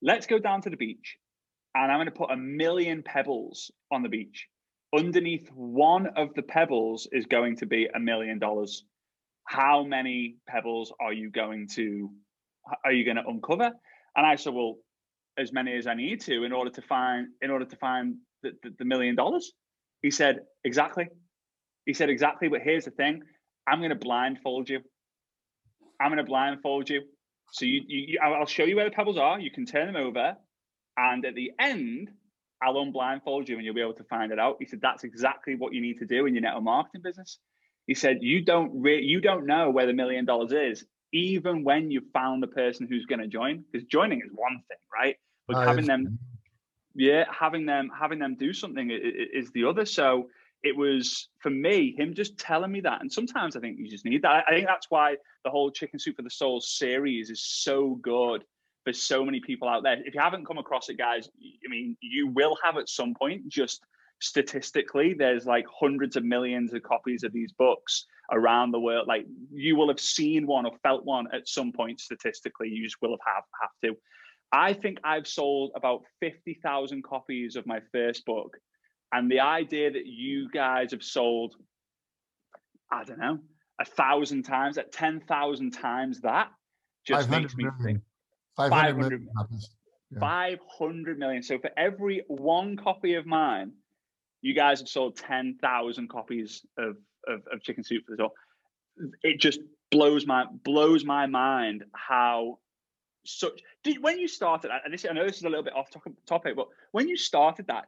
let's 0.00 0.26
go 0.26 0.38
down 0.38 0.62
to 0.62 0.70
the 0.70 0.76
beach, 0.76 1.16
and 1.74 1.90
I'm 1.90 1.98
going 1.98 2.06
to 2.06 2.12
put 2.12 2.30
a 2.30 2.36
million 2.36 3.02
pebbles 3.02 3.70
on 3.92 4.02
the 4.02 4.08
beach. 4.08 4.46
Underneath 4.96 5.48
one 5.54 6.08
of 6.16 6.34
the 6.34 6.42
pebbles 6.42 7.08
is 7.12 7.26
going 7.26 7.56
to 7.56 7.66
be 7.66 7.88
a 7.94 8.00
million 8.00 8.38
dollars. 8.38 8.84
How 9.44 9.84
many 9.84 10.36
pebbles 10.48 10.92
are 11.00 11.12
you 11.12 11.30
going 11.30 11.68
to 11.74 12.10
are 12.84 12.92
you 12.92 13.04
going 13.04 13.16
to 13.16 13.26
uncover? 13.26 13.70
And 14.16 14.26
I 14.26 14.36
said, 14.36 14.52
well, 14.54 14.76
as 15.38 15.52
many 15.52 15.76
as 15.76 15.86
I 15.86 15.94
need 15.94 16.20
to 16.22 16.44
in 16.44 16.52
order 16.52 16.70
to 16.70 16.82
find 16.82 17.28
in 17.40 17.50
order 17.50 17.64
to 17.64 17.76
find 17.76 18.16
the, 18.42 18.52
the, 18.62 18.74
the 18.78 18.84
million 18.84 19.14
dollars. 19.16 19.52
He 20.02 20.10
said, 20.10 20.40
exactly. 20.64 21.08
He 21.86 21.94
said, 21.94 22.10
exactly. 22.10 22.48
But 22.48 22.62
here's 22.62 22.84
the 22.84 22.90
thing: 22.90 23.22
I'm 23.66 23.78
going 23.78 23.90
to 23.90 23.96
blindfold 23.96 24.68
you. 24.68 24.80
I'm 26.00 26.08
going 26.08 26.18
to 26.18 26.24
blindfold 26.24 26.88
you. 26.88 27.02
So 27.52 27.64
you, 27.64 27.82
you, 27.86 28.18
I'll 28.22 28.46
show 28.46 28.64
you 28.64 28.76
where 28.76 28.84
the 28.84 28.90
pebbles 28.90 29.18
are. 29.18 29.40
You 29.40 29.50
can 29.50 29.66
turn 29.66 29.92
them 29.92 29.96
over, 29.96 30.36
and 30.96 31.24
at 31.24 31.34
the 31.34 31.50
end, 31.58 32.10
I'll 32.62 32.74
unblindfold 32.74 33.48
you, 33.48 33.56
and 33.56 33.64
you'll 33.64 33.74
be 33.74 33.80
able 33.80 33.94
to 33.94 34.04
find 34.04 34.32
it 34.32 34.38
out. 34.38 34.56
He 34.58 34.66
said, 34.66 34.80
that's 34.80 35.04
exactly 35.04 35.54
what 35.54 35.72
you 35.72 35.80
need 35.80 35.98
to 35.98 36.06
do 36.06 36.26
in 36.26 36.34
your 36.34 36.42
network 36.42 36.64
marketing 36.64 37.02
business. 37.02 37.38
He 37.86 37.94
said, 37.94 38.18
you 38.20 38.44
don't 38.44 38.82
re- 38.82 39.02
you 39.02 39.20
don't 39.20 39.46
know 39.46 39.70
where 39.70 39.86
the 39.86 39.92
million 39.92 40.24
dollars 40.24 40.52
is 40.52 40.84
even 41.12 41.64
when 41.64 41.90
you've 41.90 42.10
found 42.12 42.42
the 42.42 42.46
person 42.46 42.86
who's 42.88 43.06
going 43.06 43.20
to 43.20 43.26
join 43.26 43.64
because 43.70 43.86
joining 43.86 44.20
is 44.20 44.30
one 44.32 44.62
thing 44.68 44.78
right? 44.94 45.16
But 45.48 45.56
uh, 45.58 45.66
having 45.66 45.86
them 45.86 46.18
yeah 46.94 47.24
having 47.30 47.66
them 47.66 47.90
having 47.98 48.18
them 48.18 48.36
do 48.38 48.52
something 48.52 48.90
is 48.90 49.50
the 49.52 49.64
other. 49.64 49.84
So 49.84 50.28
it 50.62 50.76
was 50.76 51.28
for 51.38 51.50
me 51.50 51.94
him 51.96 52.14
just 52.14 52.38
telling 52.38 52.70
me 52.70 52.82
that 52.82 53.00
and 53.00 53.10
sometimes 53.10 53.56
i 53.56 53.60
think 53.60 53.78
you 53.78 53.88
just 53.88 54.04
need 54.04 54.22
that. 54.22 54.44
I 54.46 54.52
think 54.52 54.66
that's 54.66 54.90
why 54.90 55.16
the 55.44 55.50
whole 55.50 55.70
chicken 55.70 55.98
soup 55.98 56.16
for 56.16 56.22
the 56.22 56.30
soul 56.30 56.60
series 56.60 57.30
is 57.30 57.42
so 57.42 57.98
good 58.02 58.44
for 58.84 58.92
so 58.92 59.24
many 59.24 59.40
people 59.40 59.68
out 59.68 59.82
there 59.82 59.98
if 60.04 60.14
you 60.14 60.20
haven't 60.20 60.46
come 60.46 60.58
across 60.58 60.88
it 60.88 60.96
guys 60.96 61.28
i 61.42 61.68
mean 61.68 61.96
you 62.00 62.28
will 62.28 62.56
have 62.62 62.76
at 62.76 62.88
some 62.88 63.14
point 63.14 63.46
just 63.48 63.84
statistically, 64.20 65.14
there's 65.14 65.46
like 65.46 65.64
hundreds 65.68 66.16
of 66.16 66.24
millions 66.24 66.72
of 66.72 66.82
copies 66.82 67.24
of 67.24 67.32
these 67.32 67.52
books 67.52 68.06
around 68.30 68.70
the 68.70 68.78
world. 68.78 69.08
Like 69.08 69.26
you 69.50 69.76
will 69.76 69.88
have 69.88 70.00
seen 70.00 70.46
one 70.46 70.66
or 70.66 70.72
felt 70.82 71.04
one 71.04 71.26
at 71.32 71.48
some 71.48 71.72
point 71.72 72.00
statistically. 72.00 72.68
You 72.68 72.84
just 72.84 72.96
will 73.00 73.16
have 73.26 73.34
have, 73.34 73.44
have 73.60 73.70
to. 73.84 73.98
I 74.52 74.72
think 74.72 74.98
I've 75.04 75.26
sold 75.26 75.72
about 75.74 76.02
50,000 76.20 77.02
copies 77.04 77.56
of 77.56 77.66
my 77.66 77.80
first 77.92 78.24
book. 78.24 78.56
And 79.12 79.30
the 79.30 79.40
idea 79.40 79.90
that 79.90 80.06
you 80.06 80.50
guys 80.50 80.92
have 80.92 81.02
sold, 81.02 81.54
I 82.92 83.04
don't 83.04 83.18
know, 83.18 83.38
a 83.80 83.84
thousand 83.84 84.42
times, 84.42 84.76
at 84.76 84.92
10,000 84.92 85.70
times 85.70 86.20
that 86.20 86.48
just 87.06 87.30
makes 87.30 87.56
me 87.56 87.64
million. 87.64 87.82
think 87.82 88.00
500, 88.68 88.96
500 88.96 88.96
million. 88.96 89.28
Yeah. 90.10 90.18
500 90.18 91.18
million. 91.18 91.42
So 91.42 91.58
for 91.58 91.70
every 91.76 92.24
one 92.28 92.76
copy 92.76 93.14
of 93.14 93.26
mine, 93.26 93.72
you 94.42 94.54
guys 94.54 94.80
have 94.80 94.88
sold 94.88 95.16
10,000 95.16 96.08
copies 96.08 96.64
of, 96.78 96.96
of, 97.26 97.42
of 97.52 97.62
chicken 97.62 97.84
soup 97.84 98.04
for 98.06 98.12
the 98.12 98.16
door. 98.16 98.32
It 99.22 99.40
just 99.40 99.60
blows 99.90 100.26
my 100.26 100.44
blows 100.64 101.04
my 101.04 101.26
mind 101.26 101.84
how 101.92 102.58
such 103.24 103.60
did 103.82 104.00
when 104.02 104.18
you 104.18 104.28
started 104.28 104.70
and 104.84 104.94
this 104.94 105.04
I 105.08 105.12
know 105.12 105.26
this 105.26 105.38
is 105.38 105.44
a 105.44 105.48
little 105.48 105.64
bit 105.64 105.74
off 105.74 105.90
topic, 106.26 106.56
but 106.56 106.68
when 106.92 107.08
you 107.08 107.16
started 107.16 107.66
that, 107.66 107.86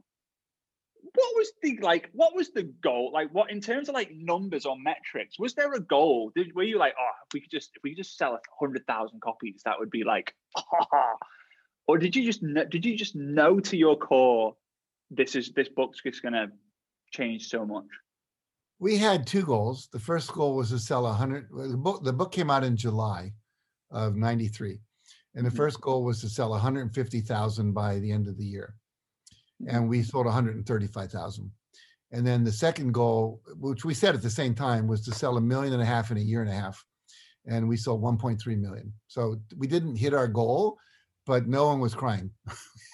what 1.15 1.37
was 1.37 1.53
the 1.63 1.79
like 1.83 2.11
what 2.13 2.35
was 2.35 2.51
the 2.51 2.63
goal 2.83 3.11
like 3.13 3.29
what 3.33 3.51
in 3.51 3.61
terms 3.61 3.89
of 3.89 3.95
like 3.95 4.11
numbers 4.15 4.65
or 4.65 4.77
metrics 4.79 5.39
was 5.39 5.55
there 5.55 5.73
a 5.73 5.81
goal 5.81 6.31
did 6.35 6.55
were 6.55 6.63
you 6.63 6.79
like 6.79 6.95
oh 6.99 7.11
if 7.27 7.35
we 7.35 7.41
could 7.41 7.51
just 7.51 7.71
if 7.75 7.83
we 7.83 7.91
could 7.91 7.99
just 7.99 8.17
sell 8.17 8.35
a 8.35 8.41
hundred 8.59 8.87
thousand 8.87 9.21
copies 9.21 9.63
that 9.65 9.79
would 9.79 9.91
be 9.91 10.05
like 10.05 10.35
oh. 10.57 11.15
or 11.89 11.99
did 11.99 12.15
you 12.15 12.25
just 12.25 12.43
did 12.71 12.85
you 12.85 12.97
just 12.97 13.17
know 13.17 13.59
to 13.59 13.77
your 13.77 13.97
core 13.97 14.55
this 15.11 15.35
is 15.35 15.53
this 15.53 15.69
book's 15.69 16.01
just 16.05 16.23
gonna 16.23 16.47
change 17.13 17.49
so 17.49 17.67
much 17.67 17.87
we 18.79 18.97
had 18.97 19.27
two 19.27 19.43
goals 19.43 19.89
the 19.93 19.99
first 19.99 20.33
goal 20.33 20.57
was 20.57 20.71
to 20.71 20.79
sell 20.79 21.07
a 21.07 21.13
hundred 21.13 21.49
the 21.51 21.77
book 21.77 22.03
the 22.05 22.13
book 22.13 22.33
came 22.33 22.51
out 22.51 22.65
in 22.65 22.77
july 22.77 23.33
of 23.91 24.17
93 24.17 24.79
and 25.35 25.47
the 25.47 25.51
mm-hmm. 25.51 25.57
first 25.57 25.81
goal 25.81 26.05
was 26.05 26.21
to 26.21 26.29
sell 26.29 26.51
150,000 26.51 27.73
by 27.73 27.99
the 27.99 28.13
end 28.13 28.29
of 28.29 28.37
the 28.37 28.45
year. 28.45 28.75
And 29.69 29.89
we 29.89 30.03
sold 30.03 30.27
135,000. 30.27 31.51
And 32.11 32.27
then 32.27 32.45
the 32.45 32.53
second 32.53 32.93
goal, 32.93 33.41
which 33.59 33.85
we 33.85 33.95
said 33.95 34.15
at 34.15 34.23
the 34.23 34.31
same 34.31 34.55
time, 34.55 34.87
was 34.87 35.01
to 35.03 35.13
sell 35.13 35.37
a 35.37 35.41
million 35.41 35.73
and 35.73 35.83
a 35.83 35.87
half 35.87 36.11
in 36.11 36.17
a 36.17 36.21
year 36.21 36.43
and 36.43 36.51
a 36.51 36.55
half. 36.55 36.85
And 37.47 37.69
we 37.69 37.77
sold 37.77 38.03
1.3 38.03 38.45
million. 38.61 38.93
So 39.09 39.37
we 39.57 39.67
didn't 39.67 39.97
hit 39.97 40.15
our 40.15 40.29
goal, 40.29 40.79
but 41.27 41.49
no 41.49 41.67
one 41.67 41.81
was 41.81 41.95
crying. 41.95 42.31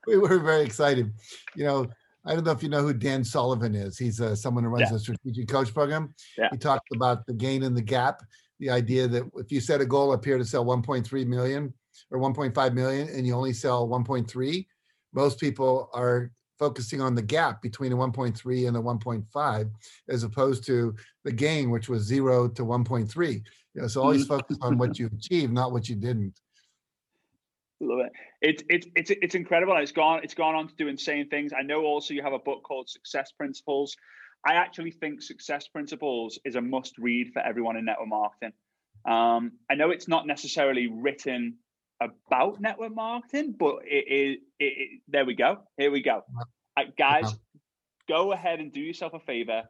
we 0.08 0.18
were 0.18 0.40
very 0.40 0.64
excited. 0.64 1.12
You 1.56 1.66
know, 1.66 1.88
I 2.26 2.34
don't 2.34 2.44
know 2.44 2.52
if 2.52 2.64
you 2.64 2.70
know 2.70 2.82
who 2.82 2.94
Dan 2.94 3.24
Sullivan 3.24 3.76
is. 3.76 3.98
He's 3.98 4.22
uh, 4.22 4.36
someone 4.36 4.64
who 4.64 4.70
runs 4.70 4.90
yeah. 4.90 4.94
the 4.94 5.00
strategic 5.00 5.48
coach 5.48 5.74
program. 5.74 6.14
Yeah. 6.38 6.50
He 6.52 6.58
talked 6.58 6.90
about 6.94 7.26
the 7.26 7.34
gain 7.34 7.64
and 7.64 7.76
the 7.76 7.82
gap 7.82 8.22
the 8.60 8.70
idea 8.70 9.08
that 9.08 9.24
if 9.36 9.52
you 9.52 9.60
set 9.60 9.82
a 9.82 9.86
goal 9.86 10.12
up 10.12 10.24
here 10.24 10.38
to 10.38 10.46
sell 10.46 10.66
1.3 10.66 11.28
million 11.28 11.74
or 12.12 12.20
1.5 12.20 12.74
million 12.74 13.10
and 13.10 13.26
you 13.26 13.34
only 13.34 13.54
sell 13.54 13.88
1.3, 13.88 14.66
most 15.16 15.40
people 15.40 15.90
are 15.94 16.32
focusing 16.60 17.02
on 17.02 17.16
the 17.16 17.22
gap 17.22 17.62
between 17.62 17.92
the 17.92 17.98
1.3 17.98 18.68
and 18.68 18.76
the 18.76 18.82
1.5 18.82 19.72
as 20.10 20.24
opposed 20.24 20.66
to 20.66 20.96
the 21.24 21.32
gain 21.32 21.70
which 21.70 21.90
was 21.90 22.04
0 22.04 22.48
to 22.50 22.64
1.3 22.64 23.34
you 23.74 23.82
know 23.82 23.88
so 23.88 24.02
always 24.02 24.24
mm-hmm. 24.24 24.36
focus 24.36 24.58
on 24.62 24.78
what 24.78 24.98
you 24.98 25.08
achieved 25.08 25.52
not 25.52 25.72
what 25.72 25.90
you 25.90 25.96
didn't. 25.96 26.40
Love 27.82 28.06
it. 28.06 28.12
It's 28.42 28.64
it's 28.70 28.88
it's 28.96 29.12
it's 29.22 29.36
incredible. 29.36 29.76
It's 29.76 29.92
gone 29.92 30.22
it's 30.24 30.34
gone 30.34 30.56
on 30.56 30.70
to 30.70 30.76
do 30.76 30.88
insane 30.88 31.28
things. 31.28 31.52
I 31.52 31.62
know 31.62 31.84
also 31.84 32.14
you 32.14 32.24
have 32.24 32.32
a 32.32 32.40
book 32.40 32.64
called 32.64 32.88
success 32.88 33.34
principles. 33.34 33.98
I 34.46 34.54
actually 34.54 34.92
think 34.92 35.22
Success 35.22 35.68
Principles 35.68 36.38
is 36.46 36.56
a 36.56 36.62
must 36.62 36.98
read 37.00 37.34
for 37.34 37.42
everyone 37.42 37.78
in 37.78 37.86
network 37.86 38.08
marketing. 38.08 38.54
Um, 39.08 39.54
I 39.70 39.76
know 39.76 39.90
it's 39.90 40.08
not 40.08 40.28
necessarily 40.28 40.88
written 40.88 41.56
about 42.02 42.60
network 42.60 42.94
marketing, 42.94 43.56
but 43.58 43.78
it 43.86 44.06
is. 44.08 44.38
It, 44.60 44.64
it, 44.66 45.02
there 45.08 45.26
we 45.26 45.36
go. 45.36 45.60
Here 45.78 45.92
we 45.92 46.02
go. 46.02 46.24
Uh, 46.78 46.84
guys, 46.98 47.34
go 48.08 48.32
ahead 48.32 48.60
and 48.60 48.72
do 48.72 48.82
yourself 48.82 49.14
a 49.14 49.20
favor. 49.20 49.64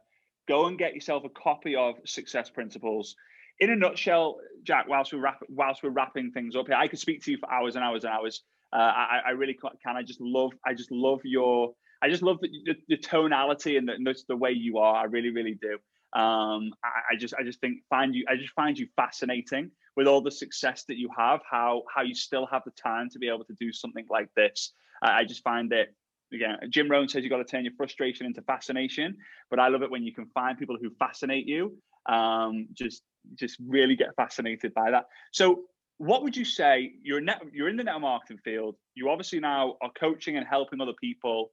Go 0.48 0.66
and 0.66 0.78
get 0.78 0.94
yourself 0.94 1.24
a 1.24 1.28
copy 1.28 1.74
of 1.76 1.96
Success 2.04 2.50
Principles. 2.50 3.16
In 3.58 3.70
a 3.70 3.76
nutshell, 3.76 4.36
Jack, 4.64 4.86
whilst 4.88 5.12
we're 5.12 5.20
wrap, 5.20 5.40
whilst 5.48 5.82
we're 5.82 5.90
wrapping 5.90 6.30
things 6.32 6.56
up 6.56 6.66
here, 6.66 6.76
I 6.76 6.88
could 6.88 6.98
speak 6.98 7.22
to 7.24 7.30
you 7.30 7.38
for 7.38 7.50
hours 7.52 7.74
and 7.74 7.84
hours 7.84 8.04
and 8.04 8.12
hours. 8.12 8.42
Uh, 8.72 8.78
I, 8.78 9.20
I 9.26 9.30
really 9.30 9.54
can. 9.54 9.96
I 9.96 10.02
just 10.02 10.20
love. 10.20 10.52
I 10.64 10.74
just 10.74 10.90
love 10.90 11.20
your 11.24 11.72
I 12.02 12.08
just 12.08 12.22
love 12.22 12.38
the, 12.40 12.48
the, 12.64 12.74
the 12.88 12.96
tonality 12.96 13.76
and 13.76 13.88
the, 13.88 14.14
the 14.28 14.36
way 14.36 14.52
you 14.52 14.78
are. 14.78 14.96
I 14.96 15.04
really, 15.04 15.30
really 15.30 15.58
do. 15.60 15.74
Um, 16.18 16.72
I, 16.84 17.14
I, 17.14 17.16
just, 17.18 17.34
I 17.38 17.42
just 17.42 17.60
think 17.60 17.78
find 17.90 18.14
you, 18.14 18.24
I 18.28 18.36
just 18.36 18.52
find 18.52 18.78
you 18.78 18.86
fascinating 18.96 19.70
with 19.96 20.06
all 20.06 20.20
the 20.20 20.30
success 20.30 20.84
that 20.88 20.96
you 20.96 21.08
have. 21.16 21.40
How 21.50 21.82
how 21.94 22.02
you 22.02 22.14
still 22.14 22.46
have 22.46 22.62
the 22.64 22.72
time 22.72 23.08
to 23.10 23.18
be 23.18 23.28
able 23.28 23.44
to 23.44 23.54
do 23.58 23.72
something 23.72 24.06
like 24.10 24.28
this. 24.36 24.72
I 25.02 25.24
just 25.24 25.42
find 25.42 25.72
it. 25.72 25.94
Again, 26.32 26.56
Jim 26.70 26.90
Rohn 26.90 27.08
says 27.08 27.22
you've 27.22 27.30
got 27.30 27.38
to 27.38 27.44
turn 27.44 27.64
your 27.64 27.74
frustration 27.76 28.26
into 28.26 28.42
fascination, 28.42 29.16
but 29.48 29.60
I 29.60 29.68
love 29.68 29.82
it 29.82 29.90
when 29.90 30.02
you 30.02 30.12
can 30.12 30.26
find 30.34 30.58
people 30.58 30.76
who 30.80 30.90
fascinate 30.98 31.46
you. 31.46 31.76
Um, 32.06 32.66
just, 32.72 33.02
just 33.34 33.56
really 33.64 33.94
get 33.94 34.08
fascinated 34.16 34.74
by 34.74 34.90
that. 34.90 35.04
So, 35.32 35.62
what 35.98 36.24
would 36.24 36.36
you 36.36 36.44
say? 36.44 36.92
You're 37.02 37.20
net, 37.20 37.42
you're 37.52 37.68
in 37.68 37.76
the 37.76 37.84
network 37.84 38.02
marketing 38.02 38.38
field. 38.44 38.76
You 38.94 39.08
obviously 39.08 39.38
now 39.38 39.76
are 39.82 39.90
coaching 39.98 40.36
and 40.36 40.46
helping 40.46 40.80
other 40.80 40.94
people 41.00 41.52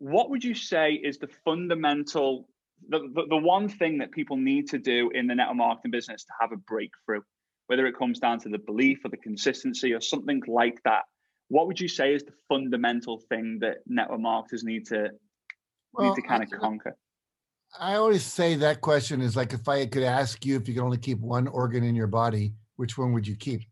what 0.00 0.30
would 0.30 0.42
you 0.42 0.54
say 0.54 0.94
is 0.94 1.18
the 1.18 1.28
fundamental 1.44 2.48
the, 2.88 3.00
the, 3.14 3.26
the, 3.28 3.36
one 3.36 3.68
thing 3.68 3.98
that 3.98 4.10
people 4.10 4.38
need 4.38 4.66
to 4.70 4.78
do 4.78 5.10
in 5.10 5.26
the 5.26 5.34
network 5.34 5.56
marketing 5.56 5.90
business 5.90 6.24
to 6.24 6.32
have 6.40 6.50
a 6.50 6.56
breakthrough 6.56 7.20
whether 7.70 7.86
it 7.86 7.96
comes 7.96 8.18
down 8.18 8.36
to 8.40 8.48
the 8.48 8.58
belief 8.58 9.04
or 9.04 9.10
the 9.10 9.16
consistency 9.16 9.94
or 9.94 10.00
something 10.00 10.42
like 10.48 10.82
that 10.82 11.02
what 11.50 11.66
would 11.66 11.78
you 11.78 11.86
say 11.88 12.14
is 12.14 12.24
the 12.24 12.32
fundamental 12.48 13.18
thing 13.28 13.58
that 13.60 13.78
network 13.86 14.20
marketers 14.20 14.64
need 14.64 14.86
to 14.86 15.10
well, 15.92 16.08
need 16.08 16.14
to 16.14 16.26
kind 16.26 16.42
of 16.42 16.50
conquer? 16.50 16.96
I 17.78 17.94
always 17.94 18.24
say 18.24 18.54
that 18.56 18.80
question 18.80 19.20
is 19.20 19.36
like 19.36 19.52
if 19.52 19.68
i 19.68 19.86
could 19.86 20.02
ask 20.02 20.44
you 20.44 20.56
if 20.56 20.66
you 20.66 20.74
could 20.74 20.82
only 20.82 20.98
keep 20.98 21.20
one 21.20 21.46
organ 21.46 21.84
in 21.84 21.94
your 21.94 22.08
body 22.08 22.54
which 22.76 22.96
one 22.96 23.12
would 23.12 23.26
you 23.26 23.36
keep? 23.36 23.62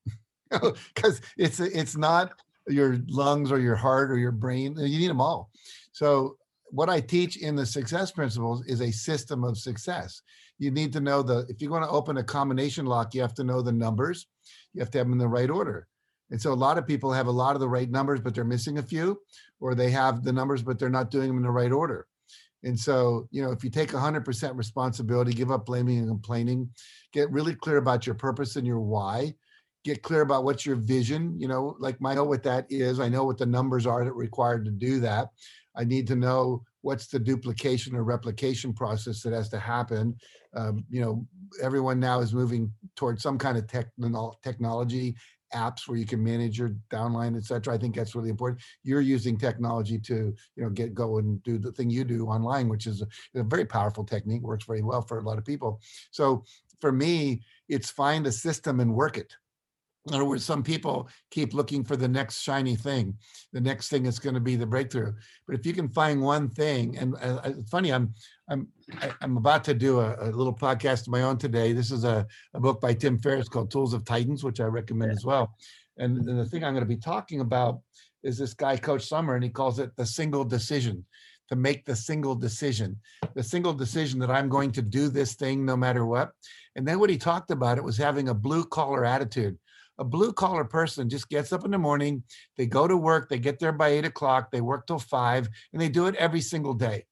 Because 0.94 1.20
it's 1.36 1.60
it's 1.60 1.96
not 1.96 2.32
your 2.68 2.98
lungs 3.08 3.52
or 3.52 3.58
your 3.58 3.76
heart 3.76 4.10
or 4.10 4.18
your 4.18 4.32
brain 4.32 4.76
you 4.78 4.98
need 4.98 5.10
them 5.10 5.20
all. 5.20 5.50
So 5.92 6.36
what 6.70 6.88
I 6.88 7.00
teach 7.00 7.36
in 7.36 7.56
the 7.56 7.66
success 7.66 8.10
principles 8.10 8.64
is 8.66 8.80
a 8.80 8.90
system 8.90 9.44
of 9.44 9.58
success. 9.58 10.22
You 10.58 10.70
need 10.70 10.92
to 10.92 11.00
know 11.00 11.22
the, 11.22 11.46
if 11.48 11.60
you're 11.60 11.70
going 11.70 11.82
to 11.82 11.88
open 11.88 12.18
a 12.18 12.24
combination 12.24 12.86
lock, 12.86 13.14
you 13.14 13.20
have 13.20 13.34
to 13.34 13.44
know 13.44 13.62
the 13.62 13.72
numbers. 13.72 14.26
You 14.74 14.80
have 14.80 14.90
to 14.92 14.98
have 14.98 15.06
them 15.06 15.12
in 15.12 15.18
the 15.18 15.28
right 15.28 15.50
order. 15.50 15.86
And 16.30 16.40
so 16.40 16.52
a 16.52 16.54
lot 16.54 16.78
of 16.78 16.86
people 16.86 17.12
have 17.12 17.26
a 17.26 17.32
lot 17.32 17.54
of 17.54 17.60
the 17.60 17.68
right 17.68 17.90
numbers, 17.90 18.20
but 18.20 18.34
they're 18.34 18.44
missing 18.44 18.78
a 18.78 18.82
few, 18.82 19.20
or 19.60 19.74
they 19.74 19.90
have 19.90 20.24
the 20.24 20.32
numbers, 20.32 20.62
but 20.62 20.78
they're 20.78 20.90
not 20.90 21.10
doing 21.10 21.28
them 21.28 21.38
in 21.38 21.42
the 21.42 21.50
right 21.50 21.72
order. 21.72 22.06
And 22.64 22.78
so, 22.78 23.28
you 23.30 23.42
know, 23.42 23.52
if 23.52 23.62
you 23.62 23.70
take 23.70 23.90
100% 23.90 24.56
responsibility, 24.56 25.32
give 25.32 25.50
up 25.50 25.64
blaming 25.64 25.98
and 25.98 26.08
complaining, 26.08 26.68
get 27.12 27.30
really 27.30 27.54
clear 27.54 27.76
about 27.76 28.04
your 28.04 28.16
purpose 28.16 28.56
and 28.56 28.66
your 28.66 28.80
why, 28.80 29.34
get 29.84 30.02
clear 30.02 30.22
about 30.22 30.44
what's 30.44 30.66
your 30.66 30.76
vision, 30.76 31.40
you 31.40 31.46
know, 31.46 31.76
like 31.78 31.96
I 32.04 32.14
know 32.14 32.24
what 32.24 32.42
that 32.42 32.66
is. 32.68 32.98
I 32.98 33.08
know 33.08 33.24
what 33.24 33.38
the 33.38 33.46
numbers 33.46 33.86
are 33.86 34.04
that 34.04 34.12
required 34.12 34.64
to 34.64 34.70
do 34.70 35.00
that. 35.00 35.28
I 35.76 35.84
need 35.84 36.06
to 36.08 36.16
know 36.16 36.64
what's 36.82 37.06
the 37.06 37.18
duplication 37.18 37.94
or 37.94 38.04
replication 38.04 38.72
process 38.72 39.22
that 39.22 39.32
has 39.32 39.48
to 39.50 39.58
happen. 39.58 40.16
Um, 40.54 40.84
you 40.90 41.00
know, 41.00 41.26
everyone 41.62 42.00
now 42.00 42.20
is 42.20 42.34
moving 42.34 42.72
towards 42.96 43.22
some 43.22 43.38
kind 43.38 43.58
of 43.58 43.66
techno- 43.66 44.34
technology 44.42 45.16
apps 45.54 45.88
where 45.88 45.96
you 45.96 46.04
can 46.04 46.22
manage 46.22 46.58
your 46.58 46.72
downline, 46.90 47.36
et 47.36 47.44
cetera. 47.44 47.74
I 47.74 47.78
think 47.78 47.96
that's 47.96 48.14
really 48.14 48.28
important. 48.28 48.60
You're 48.82 49.00
using 49.00 49.38
technology 49.38 49.98
to, 50.00 50.34
you 50.56 50.62
know, 50.62 50.68
get 50.70 50.94
go 50.94 51.18
and 51.18 51.42
do 51.42 51.58
the 51.58 51.72
thing 51.72 51.88
you 51.90 52.04
do 52.04 52.26
online, 52.26 52.68
which 52.68 52.86
is 52.86 53.02
a, 53.02 53.06
a 53.38 53.42
very 53.42 53.64
powerful 53.64 54.04
technique, 54.04 54.42
works 54.42 54.66
very 54.66 54.82
well 54.82 55.02
for 55.02 55.18
a 55.18 55.22
lot 55.22 55.38
of 55.38 55.44
people. 55.44 55.80
So 56.10 56.44
for 56.80 56.92
me, 56.92 57.42
it's 57.68 57.90
find 57.90 58.26
a 58.26 58.32
system 58.32 58.80
and 58.80 58.94
work 58.94 59.16
it 59.16 59.34
in 60.08 60.14
other 60.14 60.24
words, 60.24 60.44
some 60.44 60.62
people 60.62 61.08
keep 61.30 61.54
looking 61.54 61.84
for 61.84 61.96
the 61.96 62.08
next 62.08 62.40
shiny 62.40 62.76
thing, 62.76 63.14
the 63.52 63.60
next 63.60 63.88
thing 63.88 64.06
is 64.06 64.18
going 64.18 64.34
to 64.34 64.40
be 64.40 64.56
the 64.56 64.66
breakthrough. 64.66 65.12
But 65.46 65.58
if 65.58 65.66
you 65.66 65.72
can 65.72 65.88
find 65.88 66.20
one 66.20 66.48
thing, 66.48 66.98
and 66.98 67.14
uh, 67.16 67.40
uh 67.44 67.52
it's 67.58 67.70
funny, 67.70 67.92
I'm 67.92 68.14
I'm 68.50 68.68
I'm 69.20 69.36
about 69.36 69.64
to 69.64 69.74
do 69.74 70.00
a, 70.00 70.16
a, 70.20 70.30
little 70.30 70.54
podcast 70.54 71.02
of 71.02 71.08
my 71.08 71.22
own 71.22 71.38
today. 71.38 71.72
This 71.72 71.90
is 71.90 72.04
a, 72.04 72.26
a 72.54 72.60
book 72.60 72.80
by 72.80 72.94
Tim 72.94 73.18
Ferriss 73.18 73.48
called 73.48 73.70
Tools 73.70 73.92
of 73.92 74.04
Titans, 74.04 74.42
which 74.42 74.60
I 74.60 74.64
recommend 74.64 75.12
as 75.12 75.24
well. 75.24 75.54
And, 75.98 76.16
and 76.28 76.38
the 76.38 76.46
thing 76.46 76.64
I'm 76.64 76.72
going 76.72 76.84
to 76.84 76.88
be 76.88 76.96
talking 76.96 77.40
about 77.40 77.80
is 78.22 78.38
this 78.38 78.54
guy, 78.54 78.76
Coach 78.76 79.06
Sommer, 79.06 79.34
and 79.34 79.44
he 79.44 79.50
calls 79.50 79.78
it 79.78 79.94
the 79.96 80.06
single 80.06 80.44
decision 80.44 81.04
to 81.48 81.56
make 81.56 81.84
the 81.84 81.96
single 81.96 82.34
decision, 82.34 82.96
the 83.34 83.42
single 83.42 83.72
decision 83.72 84.18
that 84.20 84.30
I'm 84.30 84.48
going 84.48 84.70
to 84.72 84.82
do 84.82 85.08
this 85.08 85.34
thing 85.34 85.64
no 85.64 85.76
matter 85.76 86.04
what. 86.04 86.30
And 86.76 86.86
then 86.86 86.98
what 86.98 87.10
he 87.10 87.16
talked 87.16 87.50
about 87.50 87.78
it 87.78 87.84
was 87.84 87.96
having 87.96 88.28
a 88.28 88.34
blue 88.34 88.64
collar 88.64 89.04
attitude 89.04 89.58
A 89.98 90.04
blue 90.04 90.32
collar 90.32 90.64
person 90.64 91.08
just 91.08 91.28
gets 91.28 91.52
up 91.52 91.64
in 91.64 91.70
the 91.70 91.78
morning, 91.78 92.22
they 92.56 92.66
go 92.66 92.86
to 92.86 92.96
work, 92.96 93.28
they 93.28 93.38
get 93.38 93.58
there 93.58 93.72
by 93.72 93.88
eight 93.88 94.04
o'clock, 94.04 94.50
they 94.50 94.60
work 94.60 94.86
till 94.86 94.98
five, 94.98 95.48
and 95.72 95.82
they 95.82 95.88
do 95.88 96.06
it 96.06 96.14
every 96.16 96.40
single 96.40 96.74
day. 96.74 97.04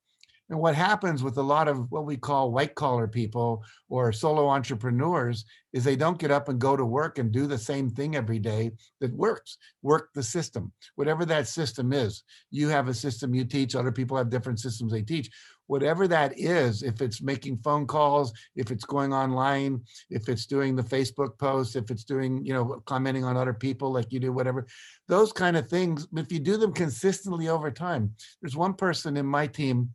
And 0.49 0.61
what 0.61 0.77
happens 0.77 1.25
with 1.25 1.37
a 1.39 1.43
lot 1.43 1.67
of 1.67 1.91
what 1.91 2.05
we 2.05 2.17
call 2.17 2.53
white 2.53 2.77
collar 2.77 3.09
people 3.09 3.65
or 3.89 4.13
solo 4.13 4.49
entrepreneurs 4.49 5.45
is 5.73 5.83
they 5.83 5.97
don't 5.97 6.21
get 6.21 6.31
up 6.31 6.49
and 6.49 6.61
go 6.61 6.77
to 6.77 6.85
work 6.85 7.19
and 7.19 7.33
do 7.33 7.49
the 7.49 7.59
same 7.59 7.91
thing 7.91 8.15
every 8.15 8.39
day 8.39 8.71
that 9.01 9.13
works. 9.13 9.59
Work 9.83 10.11
the 10.15 10.23
system, 10.23 10.73
whatever 10.95 11.25
that 11.25 11.49
system 11.49 11.93
is. 11.93 12.23
You 12.53 12.69
have 12.69 12.87
a 12.87 12.95
system 12.95 13.35
you 13.35 13.45
teach, 13.45 13.75
other 13.75 13.91
people 13.91 14.17
have 14.17 14.31
different 14.31 14.61
systems 14.61 14.93
they 14.93 15.03
teach. 15.03 15.31
Whatever 15.67 16.07
that 16.09 16.39
is, 16.39 16.83
if 16.83 17.01
it's 17.01 17.21
making 17.21 17.59
phone 17.59 17.87
calls, 17.87 18.33
if 18.55 18.71
it's 18.71 18.85
going 18.85 19.13
online, 19.13 19.81
if 20.11 20.29
it's 20.29 20.47
doing 20.47 20.77
the 20.77 20.83
Facebook 20.83 21.39
posts, 21.39 21.77
if 21.77 21.91
it's 21.91 22.05
doing, 22.05 22.45
you 22.45 22.55
know, 22.55 22.83
commenting 22.87 23.25
on 23.25 23.37
other 23.37 23.55
people 23.55 23.93
like 23.93 24.13
you 24.13 24.21
do, 24.21 24.33
whatever, 24.33 24.67
those 25.09 25.33
kind 25.33 25.57
of 25.57 25.69
things, 25.69 26.07
if 26.17 26.31
you 26.31 26.39
do 26.39 26.57
them 26.57 26.73
consistently 26.73 27.49
over 27.49 27.71
time, 27.71 28.15
there's 28.41 28.57
one 28.57 28.75
person 28.75 29.17
in 29.17 29.27
my 29.27 29.47
team 29.47 29.91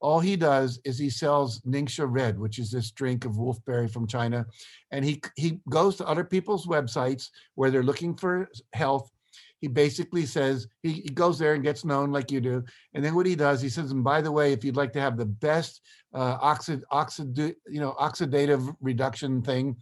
all 0.00 0.20
he 0.20 0.36
does 0.36 0.78
is 0.84 0.98
he 0.98 1.10
sells 1.10 1.60
Ningxia 1.62 2.06
Red, 2.08 2.38
which 2.38 2.58
is 2.58 2.70
this 2.70 2.90
drink 2.90 3.24
of 3.24 3.32
wolfberry 3.32 3.90
from 3.90 4.06
China. 4.06 4.46
And 4.90 5.04
he, 5.04 5.22
he 5.36 5.60
goes 5.68 5.96
to 5.96 6.06
other 6.06 6.24
people's 6.24 6.66
websites 6.66 7.30
where 7.54 7.70
they're 7.70 7.82
looking 7.82 8.14
for 8.14 8.48
health. 8.72 9.10
He 9.60 9.68
basically 9.68 10.26
says, 10.26 10.68
he, 10.82 10.92
he 10.92 11.08
goes 11.08 11.38
there 11.38 11.54
and 11.54 11.62
gets 11.62 11.84
known 11.84 12.12
like 12.12 12.30
you 12.30 12.40
do. 12.40 12.64
And 12.94 13.04
then 13.04 13.14
what 13.14 13.26
he 13.26 13.34
does, 13.34 13.60
he 13.60 13.68
says, 13.68 13.90
and 13.90 14.04
by 14.04 14.20
the 14.20 14.32
way, 14.32 14.52
if 14.52 14.64
you'd 14.64 14.76
like 14.76 14.92
to 14.94 15.00
have 15.00 15.16
the 15.16 15.26
best 15.26 15.80
uh, 16.14 16.36
oxid, 16.40 16.82
oxid, 16.90 17.36
you 17.36 17.80
know, 17.80 17.94
oxidative 17.98 18.74
reduction 18.80 19.42
thing, 19.42 19.76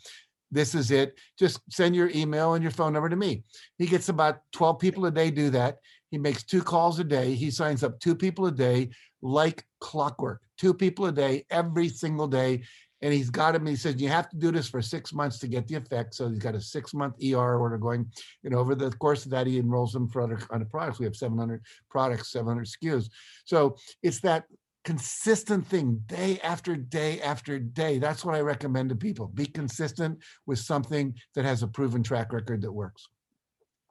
this 0.50 0.74
is 0.74 0.90
it. 0.90 1.18
Just 1.38 1.60
send 1.70 1.96
your 1.96 2.10
email 2.14 2.54
and 2.54 2.62
your 2.62 2.70
phone 2.70 2.92
number 2.92 3.08
to 3.08 3.16
me. 3.16 3.42
He 3.78 3.86
gets 3.86 4.08
about 4.08 4.38
12 4.52 4.78
people 4.78 5.06
a 5.06 5.10
day 5.10 5.30
do 5.30 5.50
that. 5.50 5.78
He 6.10 6.18
makes 6.18 6.44
two 6.44 6.62
calls 6.62 7.00
a 7.00 7.04
day. 7.04 7.34
He 7.34 7.50
signs 7.50 7.82
up 7.82 7.98
two 7.98 8.14
people 8.14 8.46
a 8.46 8.52
day 8.52 8.90
like 9.20 9.64
clockwork, 9.80 10.42
two 10.56 10.72
people 10.72 11.06
a 11.06 11.12
day, 11.12 11.44
every 11.50 11.88
single 11.88 12.28
day. 12.28 12.62
And 13.04 13.12
he's 13.12 13.28
got 13.28 13.54
him, 13.54 13.66
he 13.66 13.76
says, 13.76 14.00
you 14.00 14.08
have 14.08 14.30
to 14.30 14.36
do 14.36 14.50
this 14.50 14.66
for 14.66 14.80
six 14.80 15.12
months 15.12 15.38
to 15.40 15.46
get 15.46 15.68
the 15.68 15.74
effect. 15.74 16.14
So 16.14 16.26
he's 16.30 16.38
got 16.38 16.54
a 16.54 16.60
six 16.60 16.94
month 16.94 17.16
ER 17.22 17.58
order 17.58 17.76
going. 17.76 18.10
And 18.44 18.54
over 18.54 18.74
the 18.74 18.90
course 18.92 19.26
of 19.26 19.30
that, 19.32 19.46
he 19.46 19.58
enrolls 19.58 19.92
them 19.92 20.08
for 20.08 20.22
other 20.22 20.38
kind 20.38 20.62
of 20.62 20.70
products. 20.70 20.98
We 20.98 21.04
have 21.04 21.14
700 21.14 21.62
products, 21.90 22.32
700 22.32 22.66
SKUs. 22.66 23.10
So 23.44 23.76
it's 24.02 24.20
that 24.20 24.44
consistent 24.84 25.66
thing 25.66 26.02
day 26.06 26.40
after 26.42 26.76
day 26.76 27.20
after 27.20 27.58
day. 27.58 27.98
That's 27.98 28.24
what 28.24 28.36
I 28.36 28.40
recommend 28.40 28.88
to 28.88 28.96
people. 28.96 29.26
Be 29.26 29.44
consistent 29.44 30.18
with 30.46 30.58
something 30.58 31.14
that 31.34 31.44
has 31.44 31.62
a 31.62 31.68
proven 31.68 32.02
track 32.02 32.32
record 32.32 32.62
that 32.62 32.72
works. 32.72 33.06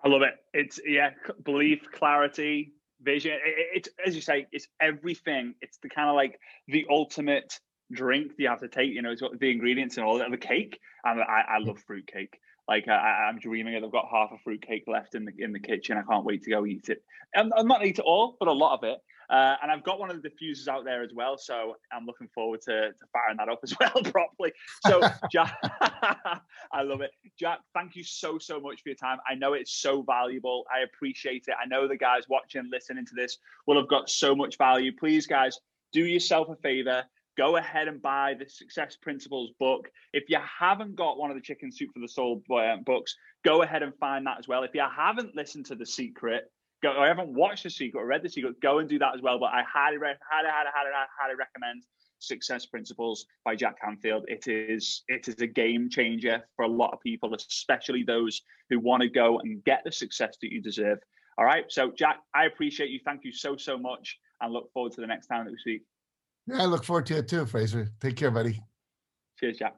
I 0.03 0.09
love 0.09 0.23
it. 0.23 0.33
It's 0.55 0.79
yeah, 0.87 1.11
belief, 1.43 1.85
clarity, 1.93 2.73
vision. 3.03 3.37
It's 3.45 3.89
it, 3.89 3.93
as 4.07 4.15
you 4.15 4.21
say, 4.21 4.47
it's 4.51 4.67
everything. 4.81 5.53
It's 5.61 5.77
the 5.77 5.89
kind 5.89 6.09
of 6.09 6.15
like 6.15 6.39
the 6.67 6.87
ultimate 6.89 7.59
drink 7.93 8.33
you 8.37 8.47
have 8.49 8.61
to 8.61 8.67
take. 8.67 8.91
You 8.91 9.01
know, 9.01 9.11
it's 9.11 9.21
got 9.21 9.39
the 9.39 9.51
ingredients 9.51 9.97
and 9.97 10.05
all 10.05 10.17
that. 10.17 10.31
The 10.31 10.37
cake, 10.37 10.79
and 11.03 11.21
I, 11.21 11.43
I 11.55 11.57
love 11.59 11.79
fruit 11.79 12.07
cake. 12.07 12.39
Like 12.67 12.87
I, 12.87 13.29
am 13.29 13.39
dreaming 13.39 13.73
it. 13.73 13.83
I've 13.83 13.91
got 13.91 14.07
half 14.11 14.31
a 14.31 14.37
fruit 14.37 14.65
cake 14.65 14.85
left 14.87 15.15
in 15.15 15.25
the 15.25 15.33
in 15.37 15.51
the 15.51 15.59
kitchen. 15.59 15.97
I 15.97 16.03
can't 16.03 16.25
wait 16.25 16.43
to 16.43 16.49
go 16.49 16.65
eat 16.65 16.89
it. 16.89 17.03
I'm, 17.35 17.51
I'm 17.57 17.67
not 17.67 17.85
eat 17.85 17.99
it 17.99 18.05
all, 18.05 18.37
but 18.39 18.47
a 18.47 18.53
lot 18.53 18.75
of 18.77 18.83
it. 18.83 18.99
Uh, 19.29 19.55
and 19.61 19.71
I've 19.71 19.83
got 19.83 19.99
one 19.99 20.11
of 20.11 20.21
the 20.21 20.29
diffusers 20.29 20.67
out 20.67 20.85
there 20.85 21.01
as 21.01 21.11
well, 21.13 21.37
so 21.37 21.75
I'm 21.91 22.05
looking 22.05 22.27
forward 22.35 22.61
to, 22.63 22.89
to 22.89 23.05
firing 23.11 23.37
that 23.37 23.49
up 23.49 23.59
as 23.63 23.73
well 23.79 24.03
properly. 24.11 24.51
So, 24.85 25.01
Jack, 25.31 25.57
I 26.71 26.81
love 26.83 27.01
it. 27.01 27.11
Jack, 27.39 27.59
thank 27.73 27.95
you 27.95 28.03
so, 28.03 28.37
so 28.37 28.59
much 28.59 28.81
for 28.83 28.89
your 28.89 28.95
time. 28.95 29.17
I 29.27 29.35
know 29.35 29.53
it's 29.53 29.73
so 29.73 30.03
valuable. 30.03 30.65
I 30.71 30.83
appreciate 30.83 31.45
it. 31.47 31.55
I 31.61 31.65
know 31.65 31.87
the 31.87 31.97
guys 31.97 32.23
watching, 32.29 32.69
listening 32.71 33.05
to 33.05 33.15
this 33.15 33.37
will 33.65 33.77
have 33.77 33.89
got 33.89 34.09
so 34.09 34.35
much 34.35 34.57
value. 34.57 34.91
Please, 34.95 35.25
guys, 35.25 35.57
do 35.93 36.05
yourself 36.05 36.49
a 36.49 36.55
favor. 36.57 37.03
Go 37.37 37.57
ahead 37.57 37.87
and 37.87 38.01
buy 38.01 38.35
the 38.37 38.47
Success 38.47 38.95
Principles 38.95 39.51
book. 39.59 39.89
If 40.13 40.25
you 40.29 40.37
haven't 40.59 40.95
got 40.95 41.17
one 41.17 41.31
of 41.31 41.35
the 41.35 41.41
Chicken 41.41 41.71
Soup 41.71 41.89
for 41.93 41.99
the 41.99 42.07
Soul 42.07 42.43
uh, 42.53 42.77
books, 42.85 43.15
go 43.43 43.63
ahead 43.63 43.81
and 43.81 43.93
find 43.99 44.25
that 44.27 44.37
as 44.37 44.47
well. 44.47 44.63
If 44.63 44.75
you 44.75 44.83
haven't 44.95 45.35
listened 45.35 45.65
to 45.67 45.75
The 45.75 45.85
Secret, 45.85 46.51
go. 46.83 46.91
I 46.91 47.07
haven't 47.07 47.33
watched 47.33 47.63
The 47.63 47.71
Secret 47.71 47.99
or 47.99 48.05
read 48.05 48.21
The 48.21 48.29
Secret. 48.29 48.61
Go 48.61 48.79
and 48.79 48.87
do 48.87 48.99
that 48.99 49.15
as 49.15 49.21
well. 49.21 49.39
But 49.39 49.47
I 49.47 49.63
highly, 49.63 49.97
highly, 49.97 50.17
highly, 50.29 50.69
highly, 50.73 50.91
highly 51.19 51.35
recommend 51.35 51.83
Success 52.19 52.65
Principles 52.65 53.25
by 53.43 53.55
Jack 53.55 53.81
Canfield. 53.81 54.25
It 54.27 54.47
is 54.47 55.03
it 55.07 55.27
is 55.27 55.41
a 55.41 55.47
game 55.47 55.89
changer 55.89 56.43
for 56.55 56.65
a 56.65 56.69
lot 56.69 56.93
of 56.93 57.01
people, 57.01 57.33
especially 57.33 58.03
those 58.03 58.41
who 58.69 58.79
want 58.79 59.01
to 59.01 59.09
go 59.09 59.39
and 59.39 59.63
get 59.63 59.81
the 59.83 59.91
success 59.91 60.37
that 60.41 60.51
you 60.51 60.61
deserve. 60.61 60.99
All 61.37 61.45
right. 61.45 61.65
So 61.69 61.91
Jack, 61.91 62.19
I 62.33 62.45
appreciate 62.45 62.91
you. 62.91 62.99
Thank 63.03 63.23
you 63.23 63.31
so 63.31 63.57
so 63.57 63.77
much, 63.77 64.19
and 64.41 64.53
look 64.53 64.71
forward 64.71 64.93
to 64.93 65.01
the 65.01 65.07
next 65.07 65.27
time 65.27 65.45
that 65.45 65.51
we 65.51 65.57
speak. 65.57 65.81
Yeah, 66.47 66.61
I 66.61 66.65
look 66.65 66.83
forward 66.83 67.05
to 67.07 67.17
it 67.17 67.27
too, 67.27 67.45
Fraser. 67.45 67.89
Take 67.99 68.17
care, 68.17 68.31
buddy. 68.31 68.61
Cheers, 69.39 69.57
Jack. 69.57 69.75